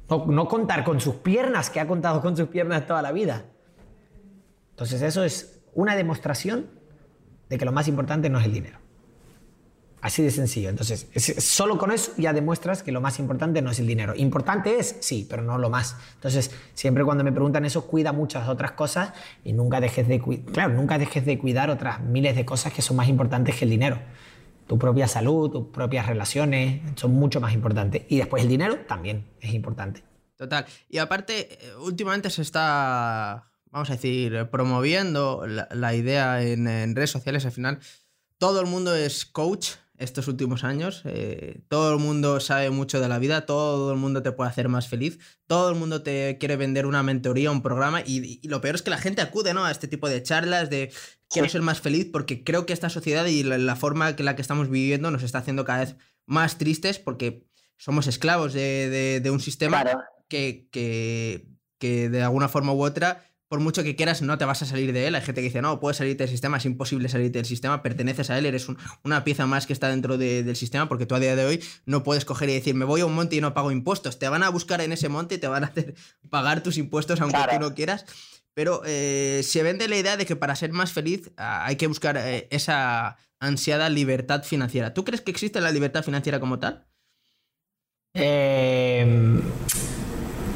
[0.10, 3.46] no, contar con sus piernas, que ha contado con sus piernas toda la vida.
[4.72, 6.68] Entonces eso es una demostración
[7.48, 8.80] de que lo más importante no es el dinero.
[10.02, 10.70] Así de sencillo.
[10.70, 11.08] Entonces,
[11.40, 14.14] solo con eso ya demuestras que lo más importante no es el dinero.
[14.16, 15.98] Importante es, sí, pero no lo más.
[16.16, 19.12] Entonces, siempre cuando me preguntan eso, cuida muchas otras cosas
[19.44, 20.22] y nunca dejes de,
[20.54, 23.72] claro, nunca dejes de cuidar otras miles de cosas que son más importantes que el
[23.72, 24.00] dinero.
[24.68, 28.04] Tu propia salud, tus propias relaciones son mucho más importantes.
[28.08, 30.04] Y después el dinero también es importante.
[30.38, 30.66] Total.
[30.88, 37.12] Y aparte, eh, últimamente se está, vamos a decir, promoviendo la, idea en, en redes
[37.12, 37.46] sociales.
[37.46, 37.80] Al final,
[38.38, 41.02] todo el mundo es coach estos últimos años.
[41.06, 44.70] Eh, todo el mundo sabe mucho de la vida, todo el mundo te puede hacer
[44.70, 48.76] más feliz, todo el mundo te quiere vender una mentoría, un programa y, lo peor
[48.76, 49.66] es que la gente acude ¿no?
[49.66, 50.92] a este tipo de charlas de
[51.30, 54.42] quiero ser más feliz porque creo que esta sociedad y la, forma en la que
[54.42, 55.96] estamos viviendo nos está haciendo cada vez
[56.26, 57.46] más tristes porque
[57.78, 59.84] somos esclavos de, un sistema
[60.28, 61.48] que, que,
[61.78, 64.94] que de alguna forma u otra por mucho que quieras, no te vas a salir
[64.94, 65.16] de él.
[65.16, 68.30] Hay gente que dice, no, puedes salirte del sistema, es imposible salirte del sistema, perteneces
[68.30, 68.68] a él, eres
[69.04, 72.04] una pieza más que está dentro del sistema, porque tú a día de hoy no
[72.04, 74.20] puedes coger y decir, me voy a un monte y no pago impuestos.
[74.20, 75.96] Te van a buscar en ese monte y te van a hacer
[76.30, 78.06] pagar tus impuestos aunque tú no quieras.
[78.54, 81.88] Pero eh, se vende la idea de que para ser más feliz ah, hay que
[81.88, 84.94] buscar eh, esa ansiada libertad financiera.
[84.94, 86.86] ¿Tú crees que existe la libertad financiera como tal?
[88.14, 89.40] Eh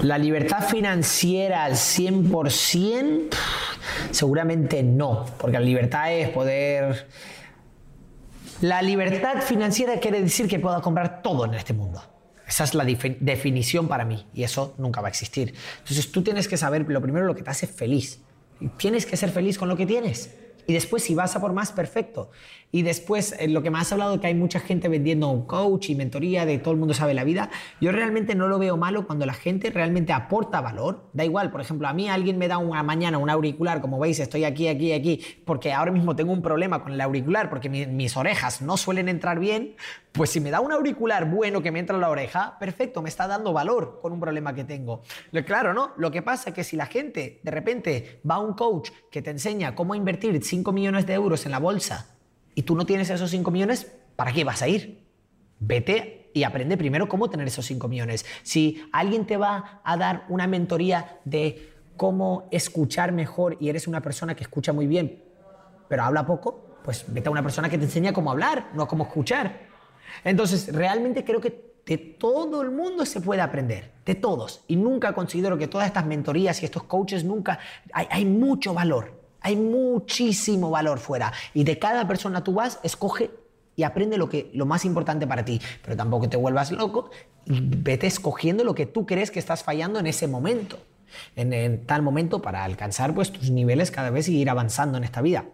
[0.01, 3.29] la libertad financiera al 100%,
[4.11, 7.07] seguramente no, porque la libertad es poder...
[8.61, 12.01] La libertad financiera quiere decir que pueda comprar todo en este mundo.
[12.47, 15.53] Esa es la definición para mí y eso nunca va a existir.
[15.79, 18.21] Entonces tú tienes que saber lo primero lo que te hace feliz.
[18.77, 20.35] Tienes que ser feliz con lo que tienes.
[20.65, 22.31] Y después, si vas a por más, perfecto.
[22.75, 25.91] Y después, eh, lo que me has hablado, que hay mucha gente vendiendo un coach
[25.91, 29.05] y mentoría de todo el mundo sabe la vida, yo realmente no lo veo malo
[29.05, 31.07] cuando la gente realmente aporta valor.
[31.13, 34.19] Da igual, por ejemplo, a mí alguien me da una mañana un auricular, como veis,
[34.19, 38.17] estoy aquí, aquí, aquí, porque ahora mismo tengo un problema con el auricular, porque mis
[38.17, 39.75] orejas no suelen entrar bien,
[40.11, 43.09] pues si me da un auricular bueno que me entra en la oreja, perfecto, me
[43.09, 45.03] está dando valor con un problema que tengo.
[45.45, 45.91] Claro, ¿no?
[45.97, 49.21] Lo que pasa es que si la gente de repente va a un coach que
[49.21, 52.12] te enseña cómo invertir 5 millones de euros en la bolsa
[52.55, 55.03] y tú no tienes esos 5 millones, ¿para qué vas a ir?
[55.59, 58.25] Vete y aprende primero cómo tener esos 5 millones.
[58.43, 64.01] Si alguien te va a dar una mentoría de cómo escuchar mejor y eres una
[64.01, 65.23] persona que escucha muy bien,
[65.87, 69.05] pero habla poco, pues vete a una persona que te enseña cómo hablar, no cómo
[69.05, 69.67] escuchar.
[70.23, 74.63] Entonces, realmente creo que de todo el mundo se puede aprender, de todos.
[74.67, 77.59] Y nunca considero que todas estas mentorías y estos coaches, nunca,
[77.93, 81.31] hay, mucho valor, hay muchísimo valor fuera.
[81.53, 83.29] Y de cada persona tú vas, escoge
[83.75, 85.61] y aprende lo, que, lo más importante para ti.
[85.83, 87.11] Pero tampoco te vuelvas loco
[87.45, 90.79] y vete escogiendo lo que tú crees que estás fallando en ese momento.
[91.35, 95.21] En, tal momento para alcanzar pues, tus niveles cada vez y ir avanzando en esta
[95.21, 95.45] vida.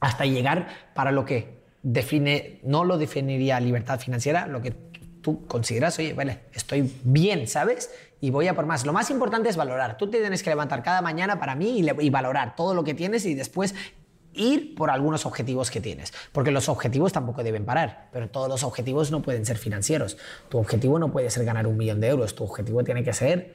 [0.00, 4.72] Hasta llegar para lo que define, no lo definiría libertad financiera, lo que
[5.20, 7.90] tú consideras, oye, vale, estoy bien, ¿sabes?
[8.20, 8.86] Y voy a por más.
[8.86, 9.96] Lo más importante es valorar.
[9.96, 13.26] Tú te tienes que levantar cada mañana para mí y, valorar todo lo que tienes
[13.26, 13.74] y después
[14.32, 16.12] ir por algunos objetivos que tienes.
[16.32, 20.16] Porque los objetivos tampoco deben parar, pero todos los objetivos no pueden ser financieros.
[20.48, 23.54] Tu objetivo no puede ser ganar un millón de euros, tu objetivo tiene que ser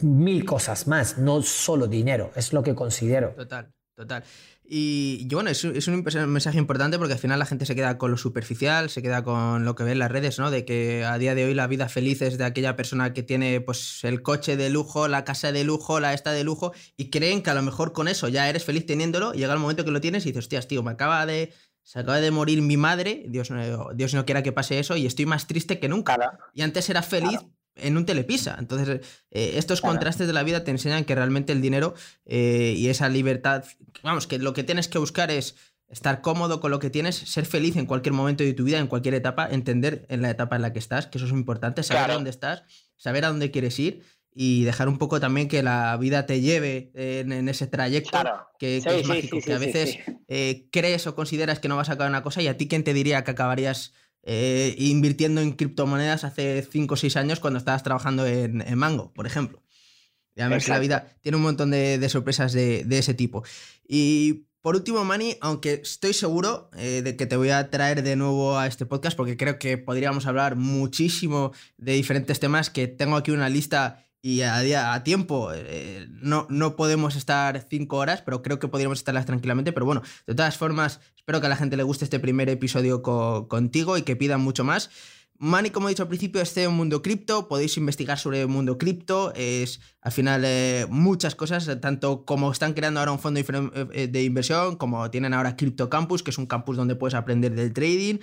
[0.00, 3.30] mil cosas más, no solo dinero, es lo que considero.
[3.30, 3.70] Total.
[3.94, 4.24] Total.
[4.66, 8.16] Y, bueno, es, un mensaje importante porque al final la gente se queda con lo
[8.16, 10.50] superficial, se queda con lo que ve en las redes, ¿no?
[10.50, 13.60] De que a día de hoy la vida feliz es de aquella persona que tiene
[13.60, 17.42] pues el coche de lujo, la casa de lujo, la esta de lujo, y creen
[17.42, 19.90] que a lo mejor con eso ya eres feliz teniéndolo, y llega el momento que
[19.90, 21.52] lo tienes y dices, hostias, tío, me acaba de.
[21.82, 25.04] Se acaba de morir mi madre, Dios no, Dios no quiera que pase eso, y
[25.04, 26.16] estoy más triste que nunca.
[26.54, 27.40] Y antes era feliz
[27.76, 28.56] en un telepisa.
[28.58, 31.94] Entonces, eh, estos contrastes de la vida te enseñan que realmente el dinero
[32.24, 33.64] eh, y esa libertad,
[34.02, 35.56] vamos, que lo que tienes que buscar es
[35.88, 38.86] estar cómodo con lo que tienes, ser feliz en cualquier momento de tu vida, en
[38.86, 41.82] cualquier etapa, entender en la etapa en la que estás, que eso es muy importante,
[41.82, 42.64] saber a dónde estás,
[42.96, 44.02] saber a dónde quieres ir
[44.34, 48.18] y dejar un poco también que la vida te lleve en, ese trayecto
[48.58, 52.10] que, es mágico, que a veces eh, crees o consideras que no vas a acabar
[52.10, 53.92] una cosa y a ti quién te diría que acabarías
[54.26, 59.26] eh, invirtiendo en criptomonedas hace 5 o 6 años cuando estabas trabajando en, Mango, por
[59.26, 59.62] ejemplo.
[60.34, 63.44] Ya ves que la vida tiene un montón de, sorpresas de, ese tipo.
[63.86, 68.16] Y por último, Manny, aunque estoy seguro eh, de que te voy a traer de
[68.16, 73.16] nuevo a este podcast porque creo que podríamos hablar muchísimo de diferentes temas, que tengo
[73.16, 78.22] aquí una lista y a, día, a tiempo eh, no, no podemos estar cinco horas,
[78.22, 79.70] pero creo que podríamos estarlas tranquilamente.
[79.74, 83.02] Pero bueno, de todas formas, espero que a la gente le guste este primer episodio
[83.02, 84.88] contigo y que pidan mucho más.
[85.36, 87.48] Mani, como he dicho al principio, es CEO Mundo Cripto.
[87.48, 89.34] Podéis investigar sobre el Mundo Cripto.
[89.34, 94.22] Es al final eh, muchas cosas, tanto como están creando ahora un fondo de eh,
[94.22, 98.20] inversión, como tienen ahora Crypto Campus, que es un campus donde puedes aprender del trading.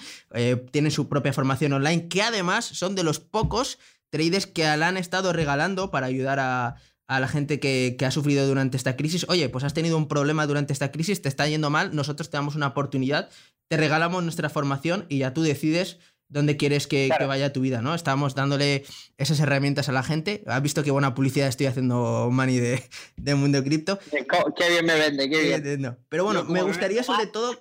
[0.72, 3.78] tienen su propia formación online, que además son de los pocos
[4.12, 6.76] traders que la han estado regalando para ayudar a,
[7.08, 9.26] la gente que, ha sufrido durante esta crisis.
[9.28, 12.38] Oye, pues has tenido un problema durante esta crisis, te está yendo mal, nosotros te
[12.38, 13.30] damos una oportunidad,
[13.68, 15.98] te regalamos nuestra formación y ya tú decides
[16.30, 17.94] dónde quieres que, vaya tu vida, ¿no?
[17.94, 18.86] Estamos dándole
[19.18, 20.44] esas herramientas a la gente.
[20.48, 22.84] Has visto qué buena publicidad estoy haciendo, Manny, de,
[23.18, 24.00] de Mundo Cripto.
[24.56, 25.98] Qué bien me vende, qué bien.
[26.08, 27.60] Pero bueno, me gustaría sobre todo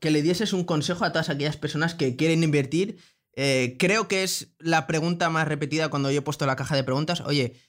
[0.00, 2.98] que le dieses un consejo a todas aquellas personas que quieren invertir
[3.36, 6.84] eh, creo que es la pregunta más repetida cuando yo he puesto la caja de
[6.84, 7.20] preguntas.
[7.20, 7.60] Oye,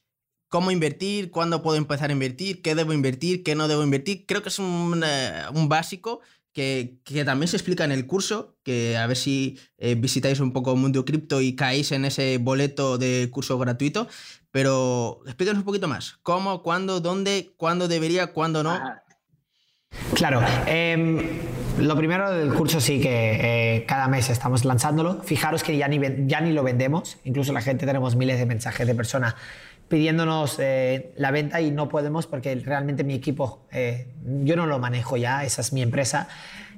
[0.47, 1.29] ¿cómo invertir?
[1.29, 2.61] ¿Cuándo puedo empezar a invertir?
[2.61, 3.43] ¿Qué debo invertir?
[3.43, 4.25] ¿Qué no debo invertir?
[4.25, 6.21] Creo que es un, eh, básico
[6.53, 10.75] que, también se explica en el curso, que a ver si eh, visitáis un poco
[10.75, 14.07] Mundo Cripto y caéis en ese boleto de curso gratuito.
[14.51, 16.17] Pero explícanos un poquito más.
[16.23, 18.79] ¿Cómo, cuándo, dónde, cuándo debería, cuándo no?
[20.15, 20.41] Claro.
[20.65, 21.19] Em,
[21.77, 25.21] lo primero del curso sí que eh, cada mes estamos lanzándolo.
[25.23, 27.17] Fijaros que ya ni, ya ni lo vendemos.
[27.23, 29.35] Incluso la gente tenemos miles de mensajes de personas
[29.87, 34.07] pidiéndonos eh, la venta y no podemos porque realmente mi equipo, eh,
[34.43, 36.27] yo no lo manejo ya, esa es mi empresa.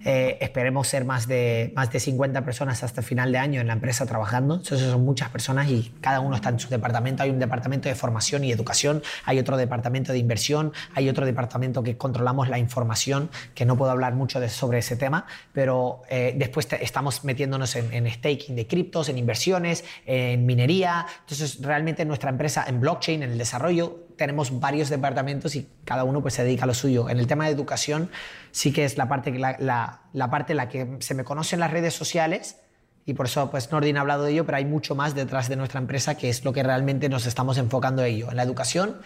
[0.06, 3.74] Eh, esperemos ser más de, más de 50 personas hasta final de año en la
[3.74, 4.56] empresa trabajando.
[4.56, 7.24] Entonces son muchas personas y cada uno está en su departamento.
[7.24, 11.84] Hay un departamento de formación y educación, hay otro departamento de inversión, hay otro departamento
[11.84, 16.34] que controlamos la información, que no puedo hablar mucho de, sobre ese tema, pero eh,
[16.38, 21.06] después estamos metiéndonos en, en staking de criptos, en inversiones, en minería.
[21.22, 26.22] Entonces realmente nuestra empresa en blockchain, en el desarrollo, tenemos varios departamentos y cada uno
[26.22, 27.10] pues se dedica a lo suyo.
[27.10, 28.12] En el tema de educación
[28.52, 31.62] sí que es la parte, la, la, parte en la que se me conoce en
[31.62, 32.58] las redes sociales
[33.06, 35.56] y por eso pues Nordin ha hablado de ello, pero hay mucho más detrás de
[35.56, 38.30] nuestra empresa que es lo que realmente nos estamos enfocando en ello.
[38.30, 38.98] En la educación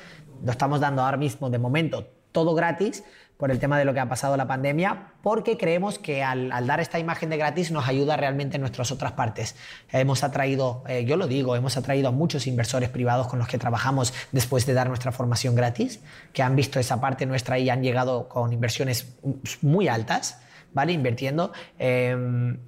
[0.43, 3.03] lo estamos dando ahora mismo de momento todo gratis,
[3.37, 6.79] por el tema de lo que ha pasado la pandemia, porque creemos que al, dar
[6.79, 9.55] esta imagen de gratis nos ayuda realmente en nuestras otras partes.
[9.91, 13.57] Hemos atraído, eh, yo lo digo, hemos atraído a muchos inversores privados con los que
[13.57, 15.99] trabajamos después de dar nuestra formación gratis,
[16.31, 19.15] que han visto esa parte nuestra y han llegado con inversiones
[19.61, 20.39] muy altas.
[20.75, 20.91] ¿Vale?
[20.91, 21.53] Invirtiendo.
[21.77, 22.09] Eh,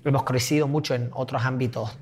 [0.06, 1.98] hemos crecido mucho en otros ámbitos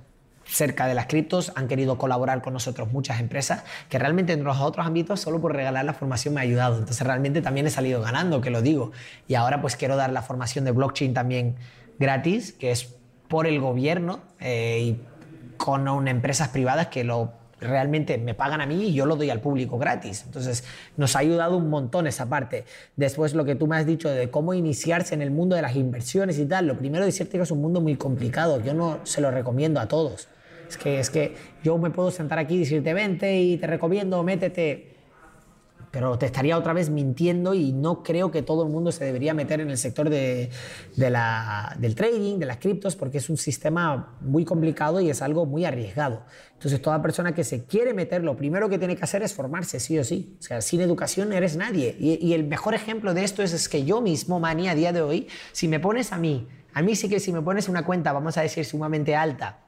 [0.53, 4.59] cerca de las criptos, han querido colaborar con nosotros muchas empresas que realmente en los
[4.59, 6.77] otros ámbitos solo por regalar la formación me ha ayudado.
[6.77, 8.91] Entonces realmente también he salido ganando, que lo digo.
[9.27, 11.55] Y ahora pues quiero dar la formación de blockchain también
[11.97, 12.95] gratis, que es
[13.27, 15.01] por el gobierno eh, y
[15.57, 19.39] con empresas privadas que lo realmente me pagan a mí y yo lo doy al
[19.39, 20.23] público gratis.
[20.25, 20.65] Entonces,
[20.97, 22.65] nos ha ayudado un montón esa parte.
[22.97, 25.77] Después, lo que tú me has dicho de cómo iniciarse en el mundo de las
[25.77, 28.61] inversiones y tal, lo primero decirte que es un mundo muy complicado.
[28.61, 30.27] Yo no se lo recomiendo a todos.
[30.68, 34.23] Es que, es que yo me puedo sentar aquí y decirte, vente y te recomiendo,
[34.23, 34.94] métete.
[35.91, 39.35] Pero te estaría otra vez mintiendo y no creo que todo el mundo se debería
[39.35, 40.49] meter en el sector de,
[40.95, 45.22] de la, del trading, de las criptos, porque es un sistema muy complicado y es
[45.22, 46.23] algo muy arriesgado.
[46.53, 49.80] Entonces, toda persona que se quiere meter, lo primero que tiene que hacer es formarse,
[49.80, 50.35] sí o sí.
[50.40, 51.95] O sea, sin educación eres nadie.
[51.99, 54.94] Y, y el mejor ejemplo de esto es, es que yo mismo, Mani, a día
[54.94, 57.85] de hoy, si me pones a mí, a mí sí que si me pones una
[57.85, 59.62] cuenta, vamos a decir, sumamente alta,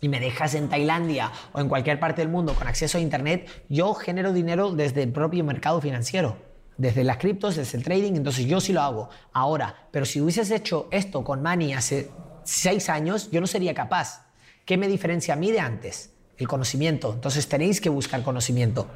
[0.00, 3.48] y me dejas en Tailandia o en cualquier parte del mundo con acceso a Internet,
[3.68, 6.36] yo genero dinero desde el propio mercado financiero.
[6.80, 9.88] desde las criptos, desde el trading, entonces yo sí lo hago ahora.
[9.90, 12.10] Pero si hubieses hecho esto con Mani hace
[12.44, 14.26] seis años, yo no sería capaz.
[14.64, 16.14] ¿Qué me diferencia a mí de antes?
[16.38, 17.12] El conocimiento.
[17.12, 18.88] Entonces tenéis que buscar conocimiento.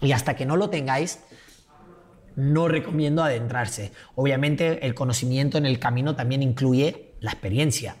[0.00, 1.18] Y hasta que no lo tengáis,
[2.36, 3.90] no recomiendo adentrarse.
[4.14, 7.96] Obviamente el conocimiento en el camino también incluye la experiencia,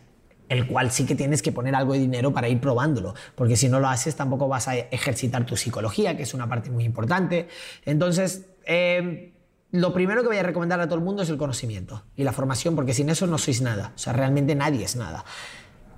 [0.54, 3.68] el cual sí que tienes que poner algo de dinero para ir probándolo, porque si
[3.68, 7.48] no lo haces tampoco vas a ejercitar tu psicología, que es una parte muy importante.
[7.84, 9.32] Entonces, eh,
[9.70, 12.32] lo primero que voy a recomendar a todo el mundo es el conocimiento y la
[12.32, 15.24] formación, porque sin eso no sois nada, o sea, realmente nadie es nada.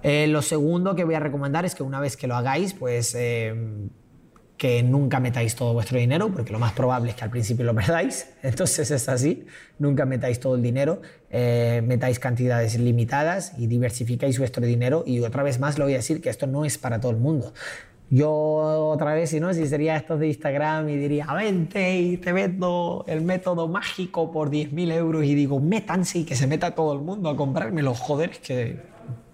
[0.03, 3.15] Eh, lo segundo que voy a recomendar es que una vez que lo hagáis, pues...
[3.15, 3.89] Eh,
[4.57, 7.74] que nunca metáis todo vuestro dinero, porque lo más probable es que al principio lo
[7.74, 8.28] perdáis.
[8.43, 9.47] Entonces es así,
[9.78, 15.05] nunca metáis todo el dinero, eh, metáis cantidades limitadas y diversificáis vuestro dinero.
[15.07, 17.19] Y otra vez más lo voy a decir que esto no es para todo el
[17.19, 17.53] mundo.
[18.09, 22.33] Yo otra vez, si no, si sería esto de Instagram y diría, vente y te
[22.33, 26.93] vendo el método mágico por 10.000 euros y digo, métanse y que se meta todo
[26.93, 28.81] el mundo a comprármelo, joder, es que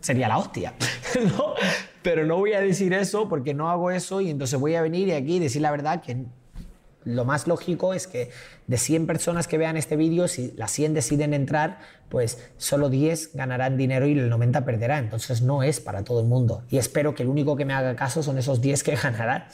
[0.01, 0.73] sería la hostia.
[2.03, 5.09] Pero no voy a decir eso porque no hago eso y entonces voy a venir
[5.09, 6.25] y aquí decir la verdad que
[7.05, 8.31] lo más lógico es que
[8.67, 13.35] de 100 personas que vean este vídeo, si las 100 deciden entrar, pues solo 10
[13.35, 14.99] ganarán dinero y el 90 perderá.
[14.99, 16.63] Entonces no es para todo el mundo.
[16.71, 19.47] Y espero que el único que me haga caso son esos 10 que ganarán.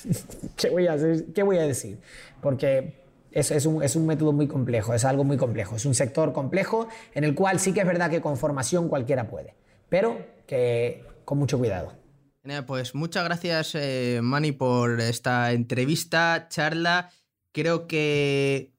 [0.57, 0.97] ¿Qué, voy a
[1.35, 1.99] ¿Qué voy a decir?
[2.43, 2.95] Porque
[3.33, 5.77] es, es, un, es, un, método muy complejo, es algo muy complejo.
[5.77, 9.29] Es un sector complejo en el cual sí que es verdad que con formación cualquiera
[9.29, 9.55] puede,
[9.89, 11.93] pero que con mucho cuidado.
[12.67, 17.11] Pues muchas gracias, eh, Manny, por esta entrevista, charla.
[17.53, 18.73] Creo que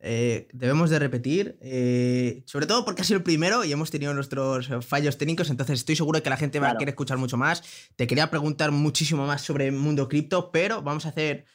[0.00, 4.12] eh, debemos de repetir, eh, sobre todo porque ha sido el primero y hemos tenido
[4.12, 7.62] nuestros fallos técnicos, entonces estoy seguro que la gente va a querer escuchar mucho más.
[7.96, 11.46] Te quería preguntar muchísimo más sobre el mundo cripto, pero vamos a hacer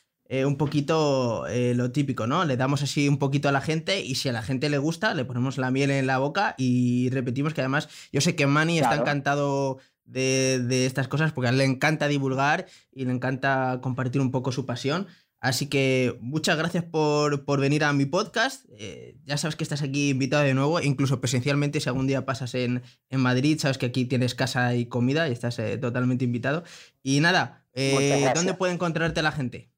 [0.46, 2.46] un poquito lo típico, ¿no?
[2.46, 5.14] Le damos así un poquito a la gente y si a la gente le gusta,
[5.14, 8.80] le ponemos la miel en la boca y repetimos que además yo sé que Manny
[8.80, 14.22] está encantado de, estas cosas porque a él le encanta divulgar y le encanta compartir
[14.22, 15.08] un poco su pasión.
[15.40, 18.66] Así que muchas gracias por, venir a mi podcast.
[18.78, 22.54] Eh, ya sabes que estás aquí invitado de nuevo, incluso presencialmente, si algún día pasas
[22.54, 26.64] en, Madrid, sabes que aquí tienes casa y comida y estás eh, totalmente invitado.
[27.02, 29.71] Y nada, eh, ¿dónde puede encontrarte la gente?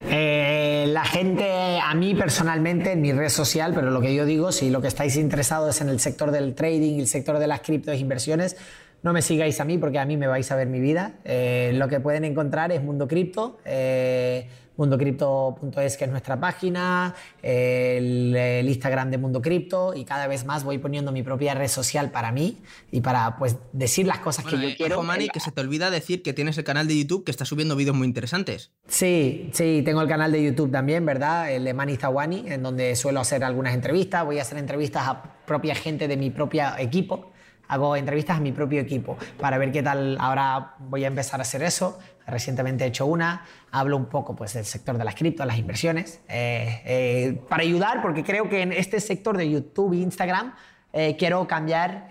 [0.00, 4.70] La gente, a mí personalmente, en mi red social, pero lo que yo digo, si
[4.70, 7.98] lo que estáis interesados es en el sector del trading el sector de las criptos
[7.98, 8.56] inversiones,
[9.02, 11.12] no me sigáis a mí porque a mí me vais a ver mi vida.
[11.24, 18.64] Eh, lo que pueden encontrar es Mundo Cripto, eh, mundocripto.es que es nuestra página, el,
[18.66, 22.32] Instagram de Mundo Cripto y cada vez más voy poniendo mi propia red social para
[22.32, 22.58] mí
[22.90, 25.02] y para pues decir las cosas que yo eh, quiero.
[25.02, 27.76] Mani, que se te olvida decir que tienes el canal de YouTube que está subiendo
[27.76, 28.72] vídeos muy interesantes.
[28.88, 31.50] Sí, sí, tengo el canal de YouTube también, ¿verdad?
[31.50, 35.22] El de Mani Zawani, en donde suelo hacer algunas entrevistas, voy a hacer entrevistas a
[35.46, 37.32] propia gente de mi propio equipo
[37.68, 40.16] hago entrevistas a mi propio equipo para ver qué tal.
[40.20, 41.98] Ahora voy a empezar a hacer eso.
[42.26, 43.44] Recientemente he hecho una.
[43.70, 48.02] Hablo un poco pues, del sector de las criptos, las inversiones, eh, eh, para ayudar,
[48.02, 50.54] porque creo que en este sector de YouTube e Instagram
[50.92, 52.08] eh, quiero cambiar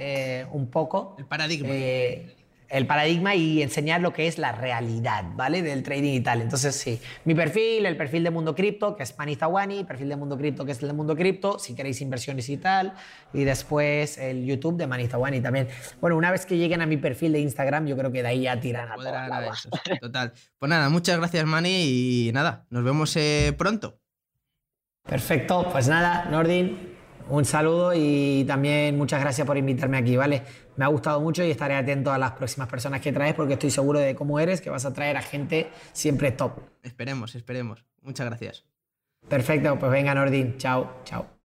[0.51, 1.15] un poco.
[1.17, 1.73] El paradigma
[2.69, 5.61] el paradigma y enseñar lo que es la realidad, ¿vale?
[5.61, 6.41] Del trading y tal.
[6.41, 10.37] Entonces, sí, mi perfil, el perfil de Mundo Cripto, que es Manizawani, perfil de Mundo
[10.37, 12.93] Cripto, que es el de Mundo Cripto, si queréis inversiones y tal,
[13.33, 15.67] y después el YouTube de Manizawani también.
[16.01, 18.41] Bueno, una vez que lleguen a mi perfil de Instagram, yo creo que de ahí
[18.41, 19.67] ya tiran a todos
[20.01, 20.33] Total.
[20.57, 23.99] Pues nada, muchas gracias, Mani, y nada, nos vemos eh, pronto.
[25.03, 26.94] Perfecto, pues nada, Nordin,
[27.29, 30.43] un saludo y también muchas gracias por invitarme aquí, ¿vale?
[30.75, 33.71] Me ha gustado mucho y estaré atento a las próximas personas que traes porque estoy
[33.71, 36.59] seguro de cómo eres, que vas a traer a gente siempre top.
[36.83, 37.85] Esperemos, esperemos.
[38.01, 38.65] Muchas gracias.
[39.27, 41.34] Perfecto, pues venga Nordin, chao, chao.